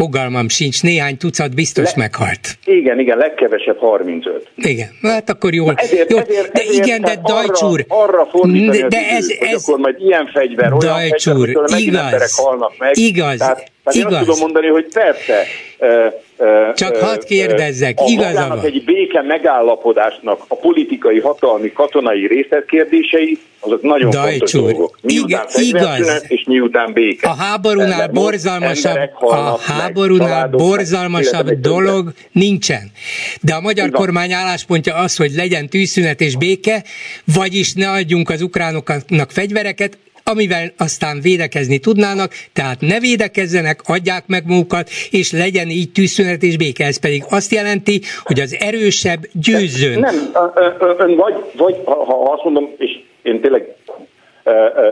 Fogalmam 0.00 0.48
sincs, 0.48 0.82
néhány 0.82 1.16
tucat 1.16 1.54
biztos 1.54 1.84
Le, 1.84 1.92
meghalt. 1.96 2.58
Igen, 2.64 2.98
igen, 2.98 3.18
legkevesebb 3.18 3.76
35. 3.78 4.48
Igen, 4.56 4.88
hát 5.02 5.30
akkor 5.30 5.54
jól. 5.54 5.74
ezért, 5.76 6.10
jó, 6.10 6.18
ezért, 6.18 6.52
de 6.52 6.60
ezért, 6.60 6.86
igen, 6.86 7.00
de 7.00 7.20
Dajcsúr. 7.22 7.84
Arra, 7.88 8.02
arra 8.02 8.26
fordítani 8.26 8.78
de, 8.78 8.86
de 8.88 9.08
ez, 9.10 9.30
időt, 9.30 9.48
ez, 9.48 9.62
akkor 9.62 9.78
majd 9.78 10.00
ilyen 10.00 10.26
fegyver, 10.32 10.72
olyan 10.72 10.94
Dajcsúr, 10.94 11.46
fegyver, 11.46 11.80
igaz, 11.80 12.00
emberek 12.04 12.30
halnak 12.36 12.72
meg. 12.78 12.96
Igaz, 12.96 13.38
tehát, 13.38 13.70
tehát 13.92 14.10
igaz. 14.10 14.12
én 14.12 14.18
azt 14.18 14.24
tudom 14.24 14.38
mondani, 14.40 14.66
hogy 14.66 14.86
persze, 14.92 15.46
csak 16.74 16.96
hadd 16.96 17.24
kérdezzek, 17.26 17.98
a 17.98 18.04
igaza 18.06 18.48
van. 18.48 18.64
egy 18.64 18.84
béke 18.84 19.22
megállapodásnak 19.22 20.44
a 20.48 20.56
politikai, 20.56 21.20
hatalmi, 21.20 21.72
katonai 21.72 22.26
részletkérdései, 22.26 23.38
azok 23.60 23.82
nagyon 23.82 24.10
Dajcsúr, 24.10 24.38
fontos 24.38 24.52
dolgok. 24.52 24.98
Miután 25.02 25.46
igaz. 25.58 26.24
és 26.28 26.44
miután 26.46 26.92
béke. 26.92 27.28
A 27.28 27.34
háborúnál 27.34 28.08
borzalmasabb, 28.08 28.98
a 29.20 29.58
háborúnál 29.58 30.48
meg, 30.48 30.50
borzalmasabb 30.50 31.50
dolog 31.50 32.04
meg. 32.04 32.14
nincsen. 32.32 32.90
De 33.40 33.54
a 33.54 33.60
magyar 33.60 33.86
Igen. 33.86 34.00
kormány 34.00 34.32
álláspontja 34.32 34.94
az, 34.94 35.16
hogy 35.16 35.30
legyen 35.32 35.68
tűzszünet 35.68 36.20
és 36.20 36.36
béke, 36.36 36.84
vagyis 37.34 37.72
ne 37.72 37.90
adjunk 37.90 38.30
az 38.30 38.42
ukránoknak 38.42 39.30
fegyvereket, 39.30 39.98
amivel 40.30 40.72
aztán 40.78 41.20
védekezni 41.20 41.78
tudnának, 41.78 42.32
tehát 42.52 42.80
ne 42.80 42.98
védekezzenek, 43.00 43.80
adják 43.86 44.24
meg 44.26 44.42
magukat, 44.46 44.88
és 45.10 45.32
legyen 45.32 45.68
így 45.68 45.92
tűzszünet 45.92 46.42
és 46.42 46.56
béke. 46.56 46.84
Ez 46.84 47.00
pedig 47.00 47.22
azt 47.30 47.52
jelenti, 47.52 48.00
hogy 48.22 48.40
az 48.40 48.56
erősebb 48.60 49.20
győzzön. 49.32 49.98
Nem, 49.98 50.16
ön 50.98 51.16
vagy, 51.16 51.34
vagy 51.56 51.76
ha 51.84 52.32
azt 52.34 52.44
mondom, 52.44 52.70
és 52.78 52.90
én 53.22 53.40
tényleg 53.40 53.74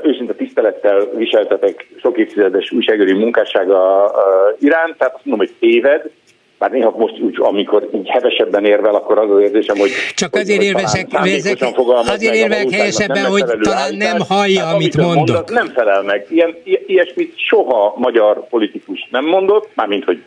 őszinte 0.03 0.35
tisztelettel 0.35 1.09
viseltetek 1.17 1.87
sok 2.03 2.19
évtizedes 2.19 2.71
újságírói 2.71 3.19
munkássága 3.19 4.13
iránt, 4.59 4.97
tehát 4.99 5.15
azt 5.15 5.25
mondom, 5.25 5.47
hogy 5.47 5.57
téved, 5.61 6.11
bár 6.59 6.71
néha 6.71 6.95
most 6.97 7.21
úgy, 7.21 7.37
amikor 7.39 7.89
így 7.95 8.09
hevesebben 8.09 8.65
érvel, 8.65 8.95
akkor 8.95 9.19
az 9.19 9.31
az 9.31 9.41
érzésem, 9.41 9.77
hogy... 9.77 9.91
Csak 10.15 10.35
azért 10.35 10.63
érvesek, 10.63 11.07
ezek, 11.13 11.59
azért 11.87 12.35
érvelek 12.35 12.71
helyesebben, 12.71 13.25
hogy 13.25 13.45
talán 13.61 13.95
nem 13.95 14.17
hallja, 14.29 14.65
hát, 14.65 14.75
amit, 14.75 14.97
mondok. 14.97 15.37
Mond, 15.37 15.51
nem 15.51 15.67
felel 15.67 16.03
meg. 16.03 16.27
Ilyen, 16.31 16.57
ilyesmit 16.87 17.33
soha 17.37 17.95
magyar 17.97 18.49
politikus 18.49 19.09
nem 19.11 19.25
mondott, 19.25 19.69
mármint, 19.75 20.05
hogy 20.05 20.23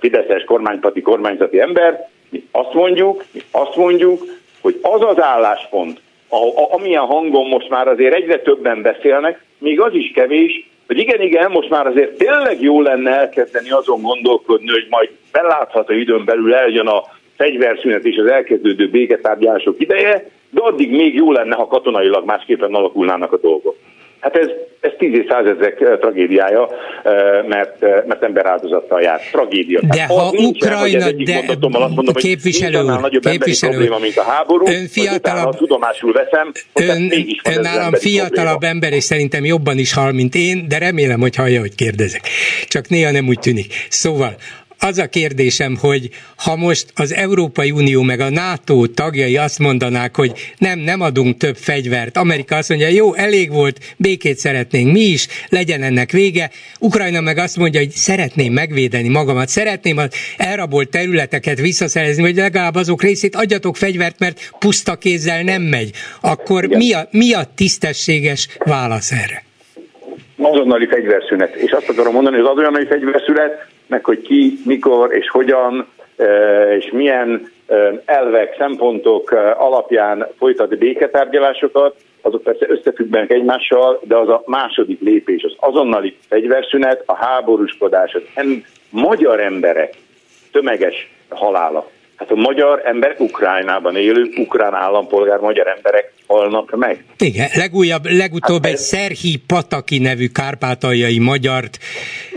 Fideszes 0.00 0.44
kormánypati, 0.44 1.00
kormányzati 1.00 1.60
ember. 1.60 2.08
Mi 2.30 2.48
azt 2.50 2.72
mondjuk, 2.72 3.24
mi 3.32 3.40
azt 3.50 3.76
mondjuk, 3.76 4.24
hogy 4.60 4.78
az 4.82 5.00
az 5.02 5.20
álláspont, 5.20 6.00
a, 6.28 6.36
a, 6.36 6.74
amilyen 6.74 7.04
hangon 7.04 7.46
most 7.46 7.68
már 7.68 7.88
azért 7.88 8.14
egyre 8.14 8.38
többen 8.38 8.82
beszélnek, 8.82 9.44
még 9.58 9.80
az 9.80 9.94
is 9.94 10.10
kevés, 10.14 10.68
hogy 10.88 10.98
igen, 10.98 11.20
igen, 11.20 11.50
most 11.50 11.70
már 11.70 11.86
azért 11.86 12.16
tényleg 12.16 12.60
jó 12.60 12.80
lenne 12.80 13.10
elkezdeni 13.10 13.70
azon 13.70 14.02
gondolkodni, 14.02 14.70
hogy 14.70 14.86
majd 14.90 15.10
belátható 15.32 15.92
időn 15.92 16.24
belül 16.24 16.54
eljön 16.54 16.86
a 16.86 17.02
fegyverszünet 17.36 18.04
és 18.04 18.16
az 18.16 18.26
elkezdődő 18.26 18.88
béketárgyalások 18.88 19.80
ideje, 19.80 20.30
de 20.50 20.60
addig 20.60 20.90
még 20.90 21.14
jó 21.14 21.32
lenne, 21.32 21.54
ha 21.54 21.66
katonailag 21.66 22.24
másképpen 22.24 22.74
alakulnának 22.74 23.32
a 23.32 23.38
dolgok. 23.38 23.76
Hát 24.20 24.36
ez, 24.36 24.46
ez 24.80 24.90
tíz 24.98 25.24
százezek 25.28 25.80
eh, 25.80 25.96
tragédiája, 26.00 26.68
mert, 27.48 27.80
mert 28.06 28.22
ember 28.22 28.46
áldozattal 28.46 29.00
jár. 29.00 29.20
Tragédia. 29.32 29.80
De 29.80 29.88
Tehát 29.88 30.10
ha 30.10 30.30
Ukrajna, 30.36 31.10
de 31.10 31.44
azt 31.58 31.94
mondom, 31.94 32.14
képviselő 32.14 32.82
úr, 32.82 33.00
nagyobb 33.00 33.22
képviselő 33.22 33.72
probléma, 33.72 33.98
mint 33.98 34.16
a 34.16 34.22
háború, 34.22 34.66
ön 34.66 34.86
fiatalabb, 34.86 35.56
tudomásul 35.56 36.12
veszem, 36.12 36.52
ön, 36.72 37.12
ön 37.54 37.60
nálam 37.60 37.92
fiatalabb 37.92 38.48
probléma. 38.48 38.72
ember, 38.72 38.92
és 38.92 39.04
szerintem 39.04 39.44
jobban 39.44 39.78
is 39.78 39.94
hal, 39.94 40.12
mint 40.12 40.34
én, 40.34 40.68
de 40.68 40.78
remélem, 40.78 41.20
hogy 41.20 41.36
hallja, 41.36 41.60
hogy 41.60 41.74
kérdezek. 41.74 42.20
Csak 42.66 42.88
néha 42.88 43.10
nem 43.10 43.28
úgy 43.28 43.38
tűnik. 43.38 43.74
Szóval 43.88 44.34
az 44.78 44.98
a 44.98 45.06
kérdésem, 45.06 45.76
hogy 45.76 46.08
ha 46.36 46.56
most 46.56 46.86
az 46.94 47.14
Európai 47.14 47.70
Unió 47.70 48.02
meg 48.02 48.20
a 48.20 48.30
NATO 48.30 48.86
tagjai 48.86 49.36
azt 49.36 49.58
mondanák, 49.58 50.16
hogy 50.16 50.32
nem, 50.58 50.78
nem 50.78 51.00
adunk 51.00 51.36
több 51.36 51.56
fegyvert, 51.56 52.16
Amerika 52.16 52.56
azt 52.56 52.68
mondja, 52.68 52.88
jó, 52.88 53.14
elég 53.14 53.52
volt, 53.52 53.94
békét 53.96 54.36
szeretnénk 54.36 54.92
mi 54.92 55.00
is, 55.00 55.26
legyen 55.48 55.82
ennek 55.82 56.10
vége, 56.10 56.50
Ukrajna 56.80 57.20
meg 57.20 57.38
azt 57.38 57.56
mondja, 57.56 57.80
hogy 57.80 57.90
szeretném 57.90 58.52
megvédeni 58.52 59.08
magamat, 59.08 59.48
szeretném 59.48 59.96
az 59.96 60.10
elrabolt 60.36 60.90
területeket 60.90 61.60
visszaszerezni, 61.60 62.22
hogy 62.22 62.36
legalább 62.36 62.74
azok 62.74 63.02
részét 63.02 63.36
adjatok 63.36 63.76
fegyvert, 63.76 64.18
mert 64.18 64.50
puszta 64.58 64.96
kézzel 64.96 65.42
nem 65.42 65.62
megy, 65.62 65.90
akkor 66.20 66.64
mi 66.64 66.92
a, 66.92 67.08
mi 67.10 67.32
a 67.32 67.42
tisztességes 67.54 68.48
válasz 68.58 69.12
erre? 69.12 69.46
azonnali 70.40 70.86
fegyverszünet. 70.86 71.54
És 71.54 71.70
azt 71.70 71.88
akarom 71.88 72.12
mondani, 72.12 72.36
hogy 72.36 72.44
az 72.44 72.50
azonnali 72.50 72.86
fegyverszünet, 72.86 73.66
meg 73.88 74.04
hogy 74.04 74.20
ki, 74.20 74.58
mikor 74.64 75.14
és 75.14 75.30
hogyan, 75.30 75.86
és 76.78 76.90
milyen 76.92 77.50
elvek, 78.04 78.54
szempontok 78.58 79.30
alapján 79.58 80.26
folytat 80.38 80.78
béketárgyalásokat, 80.78 81.96
azok 82.22 82.42
persze 82.42 82.66
összefüggnek 82.68 83.30
egymással, 83.30 84.00
de 84.02 84.16
az 84.16 84.28
a 84.28 84.42
második 84.46 85.00
lépés, 85.00 85.42
az 85.42 85.54
azonnali 85.56 86.16
fegyverszünet, 86.28 87.02
a 87.06 87.14
háborúskodás, 87.14 88.14
az 88.14 88.22
em- 88.34 88.64
magyar 88.90 89.40
emberek 89.40 89.94
tömeges 90.52 91.10
halála. 91.28 91.90
Hát 92.18 92.30
a 92.30 92.34
magyar 92.34 92.82
ember 92.84 93.14
Ukrajnában 93.18 93.96
élő, 93.96 94.30
ukrán 94.36 94.74
állampolgár 94.74 95.38
magyar 95.38 95.66
emberek 95.66 96.12
halnak 96.26 96.76
meg. 96.76 97.04
Igen, 97.18 97.48
legújabb, 97.54 98.04
legutóbb 98.04 98.64
hát 98.64 98.72
egy 98.72 98.78
Szerhi 98.78 99.42
Pataki 99.46 99.98
nevű 99.98 100.26
kárpátaljai 100.26 101.18
magyart 101.18 101.78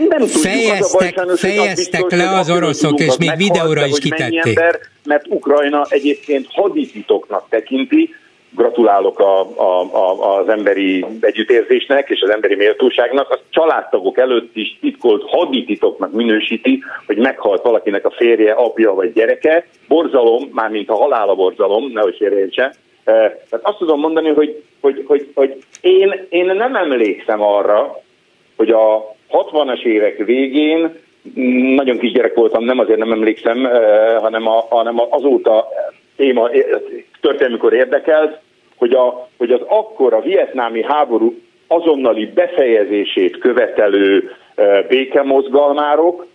nem 0.08 0.26
fejeztek, 0.26 1.14
baj, 1.14 1.36
fejeztek 1.36 2.06
biztos, 2.06 2.18
le 2.18 2.38
az 2.38 2.50
oroszok, 2.50 3.00
és 3.00 3.16
még 3.18 3.36
videóra 3.36 3.86
is 3.86 3.98
kitették. 3.98 4.58
Ember, 4.58 4.78
mert 5.04 5.26
Ukrajna 5.28 5.86
egyébként 5.88 6.46
hadititoknak 6.50 7.46
tekinti, 7.48 8.14
gratulálok 8.54 9.18
a, 9.18 9.40
a, 9.40 9.80
a, 9.80 10.38
az 10.38 10.48
emberi 10.48 11.04
együttérzésnek 11.20 12.08
és 12.08 12.20
az 12.20 12.30
emberi 12.30 12.54
méltóságnak, 12.54 13.30
az 13.30 13.38
családtagok 13.50 14.18
előtt 14.18 14.56
is 14.56 14.78
titkolt 14.80 15.30
hadititoknak 15.30 16.12
minősíti, 16.12 16.82
hogy 17.06 17.16
meghalt 17.16 17.62
valakinek 17.62 18.06
a 18.06 18.10
férje, 18.10 18.52
apja 18.52 18.94
vagy 18.94 19.12
gyereke. 19.12 19.66
Borzalom, 19.88 20.50
mármint 20.52 20.88
a 20.88 20.94
halála 20.94 21.34
borzalom, 21.34 21.90
nehogy 21.92 22.16
félreértse. 22.16 22.74
Tehát 23.04 23.60
azt 23.62 23.78
tudom 23.78 24.00
mondani, 24.00 24.28
hogy, 24.28 24.62
hogy, 24.80 25.04
hogy, 25.06 25.30
hogy 25.34 25.56
én, 25.80 26.26
én 26.28 26.46
nem 26.46 26.74
emlékszem 26.74 27.42
arra, 27.42 28.00
hogy 28.56 28.70
a 28.70 29.14
60-as 29.30 29.82
évek 29.82 30.16
végén 30.16 30.94
nagyon 31.74 31.98
kisgyerek 31.98 32.34
voltam, 32.34 32.64
nem 32.64 32.78
azért 32.78 32.98
nem 32.98 33.12
emlékszem, 33.12 33.68
hanem, 34.20 34.46
a, 34.46 34.66
hanem 34.70 35.00
azóta 35.10 35.68
téma 36.16 36.50
történelmikor 37.20 37.72
érdekelt, 37.72 38.38
hogy, 38.82 38.92
a, 38.92 39.28
hogy 39.38 39.50
az 39.50 39.60
akkor 39.66 40.14
a 40.14 40.20
vietnámi 40.20 40.82
háború 40.82 41.34
azonnali 41.66 42.26
befejezését 42.26 43.38
követelő 43.38 44.30
békemozgalmárok, 44.88 46.26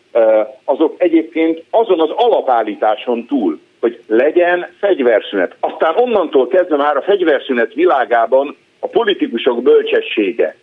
azok 0.63 0.95
egyébként 0.97 1.63
azon 1.69 1.99
az 1.99 2.09
alapállításon 2.09 3.25
túl, 3.25 3.59
hogy 3.79 3.99
legyen 4.07 4.67
fegyverszünet. 4.79 5.55
Aztán 5.59 5.95
onnantól 5.95 6.47
kezdve 6.47 6.75
már 6.75 6.97
a 6.97 7.01
fegyverszünet 7.01 7.73
világában 7.73 8.55
a 8.79 8.87
politikusok 8.87 9.61
bölcsessége 9.61 10.55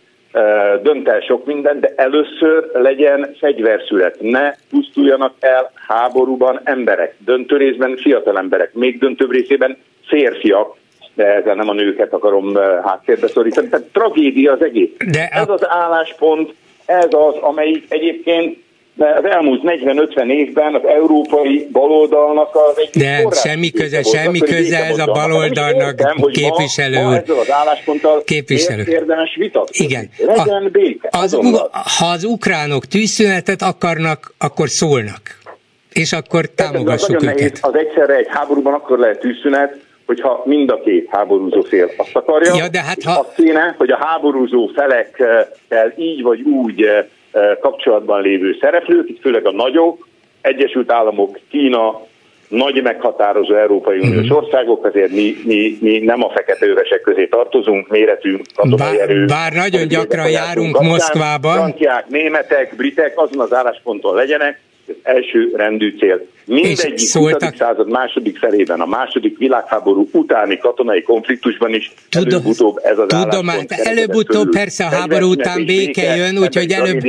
dönt 0.83 1.07
el 1.07 1.19
sok 1.19 1.45
minden, 1.45 1.79
de 1.79 1.93
először 1.95 2.69
legyen 2.73 3.35
fegyverszület. 3.39 4.17
Ne 4.19 4.53
pusztuljanak 4.69 5.33
el 5.39 5.71
háborúban 5.87 6.59
emberek, 6.63 7.15
döntő 7.25 7.57
részben 7.57 7.97
fiatal 7.97 8.37
emberek, 8.37 8.73
még 8.73 8.99
döntőbb 8.99 9.31
részében 9.31 9.77
férfiak, 10.07 10.75
de 11.15 11.25
ezzel 11.25 11.55
nem 11.55 11.69
a 11.69 11.73
nőket 11.73 12.13
akarom 12.13 12.55
háttérbe 12.83 13.27
szorítani. 13.27 13.69
Tehát 13.69 13.85
tragédia 13.85 14.51
az 14.51 14.63
egész. 14.63 14.89
De 15.11 15.29
a... 15.33 15.37
Ez 15.37 15.49
az 15.49 15.69
álláspont, 15.69 16.53
ez 16.85 17.07
az, 17.09 17.35
amelyik 17.41 17.85
egyébként 17.89 18.63
de 18.97 19.13
az 19.17 19.25
elmúlt 19.25 19.61
40-50 19.63 20.31
évben 20.31 20.73
az 20.73 20.81
európai 20.85 21.67
baloldalnak 21.71 22.55
az 22.55 22.79
egy 22.79 22.89
De 22.89 23.27
semmi 23.31 23.71
köze, 23.71 24.01
semmi 24.03 24.39
köze 24.39 24.85
ez 24.85 24.99
a 24.99 25.05
baloldalnak 25.05 25.99
értem, 25.99 26.15
képviselő 26.31 27.01
ma, 27.01 27.09
ma 27.09 27.15
ezzel 27.15 27.39
az 27.39 27.51
állásponttal 27.51 28.23
képviselő. 28.23 28.83
érdemes 28.87 29.35
vitatkozni. 29.35 29.85
Igen. 29.85 30.09
Legyen 30.17 30.65
a, 30.65 30.69
béke. 30.69 31.09
Az, 31.11 31.39
ha 31.97 32.05
az 32.05 32.23
ukránok 32.23 32.85
tűzszünetet 32.85 33.61
akarnak, 33.61 34.33
akkor 34.37 34.69
szólnak. 34.69 35.21
És 35.93 36.13
akkor 36.13 36.45
támogassuk 36.45 37.23
őket. 37.23 37.35
Nehéz, 37.35 37.59
az 37.61 37.75
egyszerre 37.75 38.15
egy 38.15 38.27
háborúban 38.29 38.73
akkor 38.73 38.99
lehet 38.99 39.19
tűzszünet, 39.19 39.77
hogyha 40.05 40.41
mind 40.45 40.69
a 40.69 40.79
két 40.79 41.07
háborúzó 41.11 41.61
fél 41.61 41.89
azt 41.97 42.15
akarja, 42.15 42.55
ja, 42.55 42.67
de 42.67 42.81
hát 42.81 43.03
ha... 43.03 43.19
azt 43.19 43.35
kéne, 43.35 43.75
hogy 43.77 43.89
a 43.89 43.97
háborúzó 44.05 44.71
felekkel 44.75 45.93
így 45.97 46.21
vagy 46.21 46.41
úgy 46.41 46.81
eh, 46.83 47.05
kapcsolatban 47.61 48.21
lévő 48.21 48.57
szereplők, 48.61 49.09
itt 49.09 49.21
főleg 49.21 49.45
a 49.45 49.51
nagyok, 49.51 50.07
Egyesült 50.41 50.91
Államok, 50.91 51.39
Kína, 51.49 52.01
nagy 52.47 52.81
meghatározó 52.83 53.55
Európai 53.55 53.99
Uniós 53.99 54.23
uh-huh. 54.23 54.37
országok, 54.37 54.85
azért 54.85 55.11
mi, 55.11 55.35
mi, 55.45 55.77
mi 55.81 55.97
nem 55.97 56.23
a 56.23 56.29
fekete 56.29 56.65
övesek 56.65 57.01
közé 57.01 57.25
tartozunk, 57.27 57.87
méretünk, 57.87 58.41
katonai 58.55 58.99
erő. 58.99 59.25
Bár 59.25 59.53
nagyon 59.53 59.87
gyakran 59.87 60.29
járunk 60.29 60.81
Moszkvában. 60.81 61.53
Franciák, 61.53 62.07
németek, 62.07 62.75
britek 62.75 63.13
azon 63.15 63.39
az 63.39 63.53
állásponton 63.53 64.15
legyenek, 64.15 64.61
az 64.87 64.93
első 65.03 65.51
rendű 65.55 65.95
cél. 65.99 66.27
Mindegyik 66.45 66.97
szóltak... 66.97 67.49
20. 67.49 67.57
század 67.57 67.89
második 67.89 68.37
felében, 68.37 68.79
a 68.79 68.85
második 68.85 69.37
világháború 69.37 70.09
utáni 70.11 70.57
katonai 70.57 71.01
konfliktusban 71.01 71.73
is 71.73 71.93
Tudom, 72.09 72.29
előbb-utóbb 72.29 72.79
ez 72.83 72.97
az 72.97 73.05
Tudom, 73.07 73.47
hát 73.47 73.71
előbb-utóbb 73.71 74.49
persze 74.49 74.85
a 74.85 74.87
háború 74.87 75.29
után 75.29 75.65
béke 75.65 76.15
jön, 76.15 76.37
úgyhogy 76.37 76.71
előbb, 76.71 77.03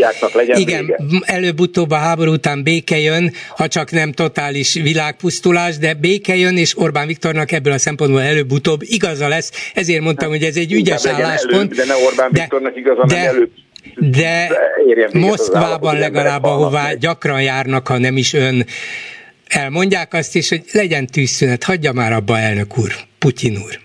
igen, 0.54 0.94
előbb-utóbb 1.24 1.90
a 1.90 1.96
háború 1.96 2.32
után 2.32 2.62
béke 2.62 2.98
jön, 2.98 3.30
ha 3.56 3.68
csak 3.68 3.90
nem 3.90 4.12
totális 4.12 4.74
világpusztulás, 4.74 5.78
de 5.78 5.94
béke 5.94 6.36
jön, 6.36 6.56
és 6.56 6.78
Orbán 6.78 7.06
Viktornak 7.06 7.52
ebből 7.52 7.72
a 7.72 7.78
szempontból 7.78 8.20
előbb-utóbb 8.20 8.80
igaza 8.82 9.28
lesz, 9.28 9.70
ezért 9.74 10.02
mondtam, 10.02 10.28
hogy 10.28 10.42
ez 10.42 10.56
egy 10.56 10.72
ügyes 10.72 11.06
álláspont. 11.06 11.54
Előbb, 11.54 11.74
de 11.74 11.84
ne 11.84 11.94
Orbán 11.94 12.30
Viktornak 12.32 12.76
igaza, 12.76 13.04
de, 13.06 13.16
előbb 13.16 13.50
de 13.94 14.49
Moszkvában 15.12 15.99
legalább, 15.99 16.44
ahová 16.44 16.92
gyakran 16.92 17.42
járnak, 17.42 17.87
ha 17.87 17.99
nem 17.99 18.16
is 18.16 18.35
ön, 18.35 18.64
elmondják 19.49 20.12
azt 20.12 20.35
is, 20.35 20.49
hogy 20.49 20.62
legyen 20.72 21.07
tűzszünet, 21.07 21.64
hagyja 21.64 21.92
már 21.92 22.12
abba 22.12 22.38
elnök 22.38 22.79
úr, 22.79 22.90
Putyin 23.18 23.57
úr. 23.64 23.79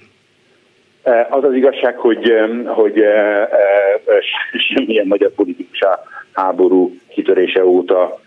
E, 1.04 1.28
az 1.30 1.44
az 1.44 1.54
igazság, 1.54 1.96
hogy, 1.98 2.32
hogy 2.66 3.00
e, 3.00 3.08
e, 3.08 3.50
semmilyen 4.74 5.08
magyar 5.08 5.32
politikus 5.32 5.80
háború 6.34 6.96
kitörése 7.10 7.66
óta 7.66 8.20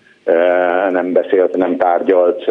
nem 0.91 1.13
beszélt, 1.13 1.57
nem 1.57 1.77
tárgyalt 1.77 2.45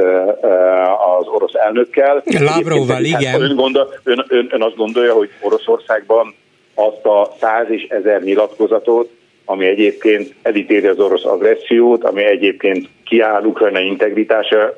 az 1.18 1.28
orosz 1.28 1.54
elnökkel. 1.54 2.24
Lavrovval, 2.40 2.96
hát 2.96 3.22
igen. 3.22 3.42
Ön, 3.42 3.56
gondol, 3.56 3.94
ön, 4.04 4.26
ön, 4.28 4.48
ön 4.52 4.62
azt 4.62 4.76
gondolja, 4.76 5.14
hogy 5.14 5.30
Oroszországban 5.42 6.36
azt 6.76 7.06
a 7.06 7.34
száz 7.40 7.70
és 7.70 7.84
ezer 7.90 8.22
nyilatkozatot, 8.22 9.10
ami 9.46 9.66
egyébként 9.66 10.34
elítéli 10.42 10.88
az 10.88 11.00
orosz 11.00 11.26
agressziót, 11.26 12.04
ami 12.04 12.24
egyébként 12.24 12.88
kiáll 13.06 13.44
Ukrajna 13.44 13.80
integritása 13.80 14.74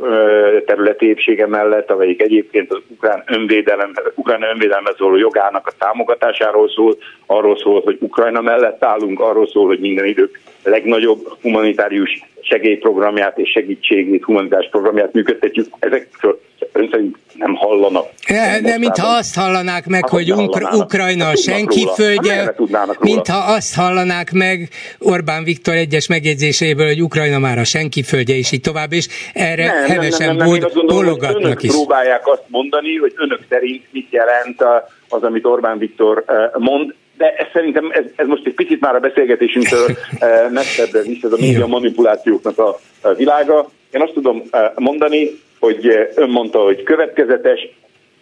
területi 0.66 1.16
mellett, 1.48 1.92
amelyik 1.92 2.22
egyébként 2.22 2.72
az 2.72 2.82
ukrán 2.88 3.24
önvédelem, 3.28 3.92
Ukrajna 4.16 4.50
önvédelme 4.50 4.94
szóló 4.98 5.16
jogának 5.16 5.68
a 5.68 5.76
támogatásáról 5.80 6.70
szól, 6.70 6.98
arról 7.26 7.58
szól, 7.58 7.82
hogy 7.82 7.98
Ukrajna 8.00 8.42
mellett 8.42 8.84
állunk, 8.84 9.20
arról 9.20 9.48
szól, 9.48 9.68
hogy 9.68 9.80
minden 9.80 10.06
idők 10.06 10.40
legnagyobb 10.64 11.28
humanitárius 11.42 12.24
segélyprogramját 12.48 13.38
és 13.38 13.50
segítségét, 13.50 14.24
humanitárius 14.24 14.70
programját 14.72 15.14
működtetjük. 15.14 15.68
Ezekről 15.80 16.40
ön 16.72 16.90
szerint 16.92 17.18
nem 17.34 17.56
hallanak. 17.56 18.06
De, 18.28 18.60
de 18.62 18.78
mintha 18.78 19.08
azt 19.08 19.36
hallanák 19.36 19.88
meg, 19.88 20.02
hát, 20.02 20.10
hogy 20.10 20.32
Ukra- 20.32 20.74
Ukrajna 20.74 21.28
a 21.28 21.36
senki 21.36 21.82
róla. 21.82 21.94
földje, 21.94 22.56
mintha 23.00 23.54
azt 23.54 23.76
hallanák 23.76 24.32
meg 24.32 24.70
Orbán 25.00 25.44
Viktor 25.44 25.74
egyes 25.74 26.08
megjegyzéséből, 26.08 26.88
hogy 26.88 27.02
Ukrajna 27.02 27.40
már 27.40 27.58
a 27.58 27.64
senki 27.64 28.04
földje, 28.04 28.36
és 28.36 28.52
így 28.52 28.62
tovább, 28.62 28.94
és 28.94 29.08
erre 29.34 29.66
nem, 29.66 29.90
hevesen 29.90 30.36
nem, 30.36 30.48
nem, 30.48 30.48
nem, 30.48 30.70
nem. 30.74 30.86
bologatnak 30.86 31.64
is. 31.64 31.72
próbálják 31.72 32.28
azt 32.28 32.44
mondani, 32.48 32.96
hogy 32.96 33.14
önök 33.16 33.40
szerint 33.50 33.84
mit 33.92 34.08
jelent 34.10 34.64
az, 35.10 35.24
amit 35.24 35.46
Orbán 35.46 35.78
Viktor 35.78 36.24
eh, 36.28 36.36
mond, 36.58 36.94
de 37.18 37.34
ez 37.36 37.48
szerintem 37.54 37.90
ez, 37.92 38.04
ez 38.16 38.28
most 38.28 38.46
egy 38.46 38.54
picit 38.54 38.80
már 38.80 38.96
a 38.96 39.00
beszélgetésünktől 39.00 39.86
eh, 40.20 40.50
messzebbre 40.52 41.02
visz 41.02 41.24
ez 41.24 41.32
a 41.32 41.38
média 41.40 41.68
manipulációknak 41.68 42.58
a, 42.58 42.80
a 43.02 43.14
világa. 43.14 43.70
Én 43.92 44.02
azt 44.02 44.14
tudom 44.14 44.44
eh, 44.52 44.72
mondani, 44.76 45.30
hogy 45.60 46.10
ön 46.16 46.30
mondta, 46.30 46.60
hogy 46.60 46.84
következetes, 46.84 47.68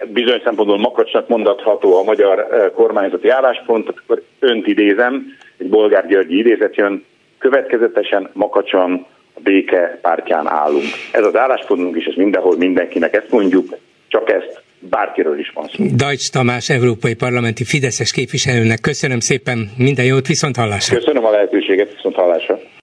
bizonyos 0.08 0.42
szempontból 0.44 0.78
makacsnak 0.78 1.28
mondatható 1.28 1.98
a 1.98 2.04
magyar 2.04 2.72
kormányzati 2.76 3.30
álláspont, 3.30 3.90
akkor 3.90 4.24
önt 4.40 4.68
idézem, 4.68 5.26
egy 5.58 5.70
Bolgár 5.70 6.08
Györgyi 6.08 6.38
idézet 6.38 6.76
jön, 6.76 7.06
következetesen, 7.38 8.30
makacsan 8.34 9.06
a 9.34 9.40
béke 9.40 10.00
pártján 10.02 10.48
állunk. 10.48 10.86
Ez 11.12 11.26
az 11.26 11.36
álláspontunk, 11.36 11.96
és 11.98 12.06
ez 12.06 12.16
mindenhol 12.16 12.58
mindenkinek 12.58 13.16
ezt 13.16 13.30
mondjuk, 13.32 13.76
csak 14.08 14.30
ezt 14.30 14.63
bárkiről 14.90 15.40
is 15.40 15.52
van 15.54 15.68
szó. 15.74 15.84
Dajcs 15.96 16.30
Tamás, 16.32 16.70
Európai 16.70 17.14
Parlamenti 17.14 17.64
Fideszes 17.64 18.12
képviselőnek 18.12 18.80
köszönöm 18.80 19.20
szépen, 19.20 19.70
minden 19.78 20.06
jót, 20.06 20.28
viszont 20.28 20.56
hallásra. 20.56 20.98
Köszönöm 20.98 21.26
a 21.26 21.30
lehetőséget, 21.30 21.94
viszont 21.96 22.16
hallásra. 22.16 22.60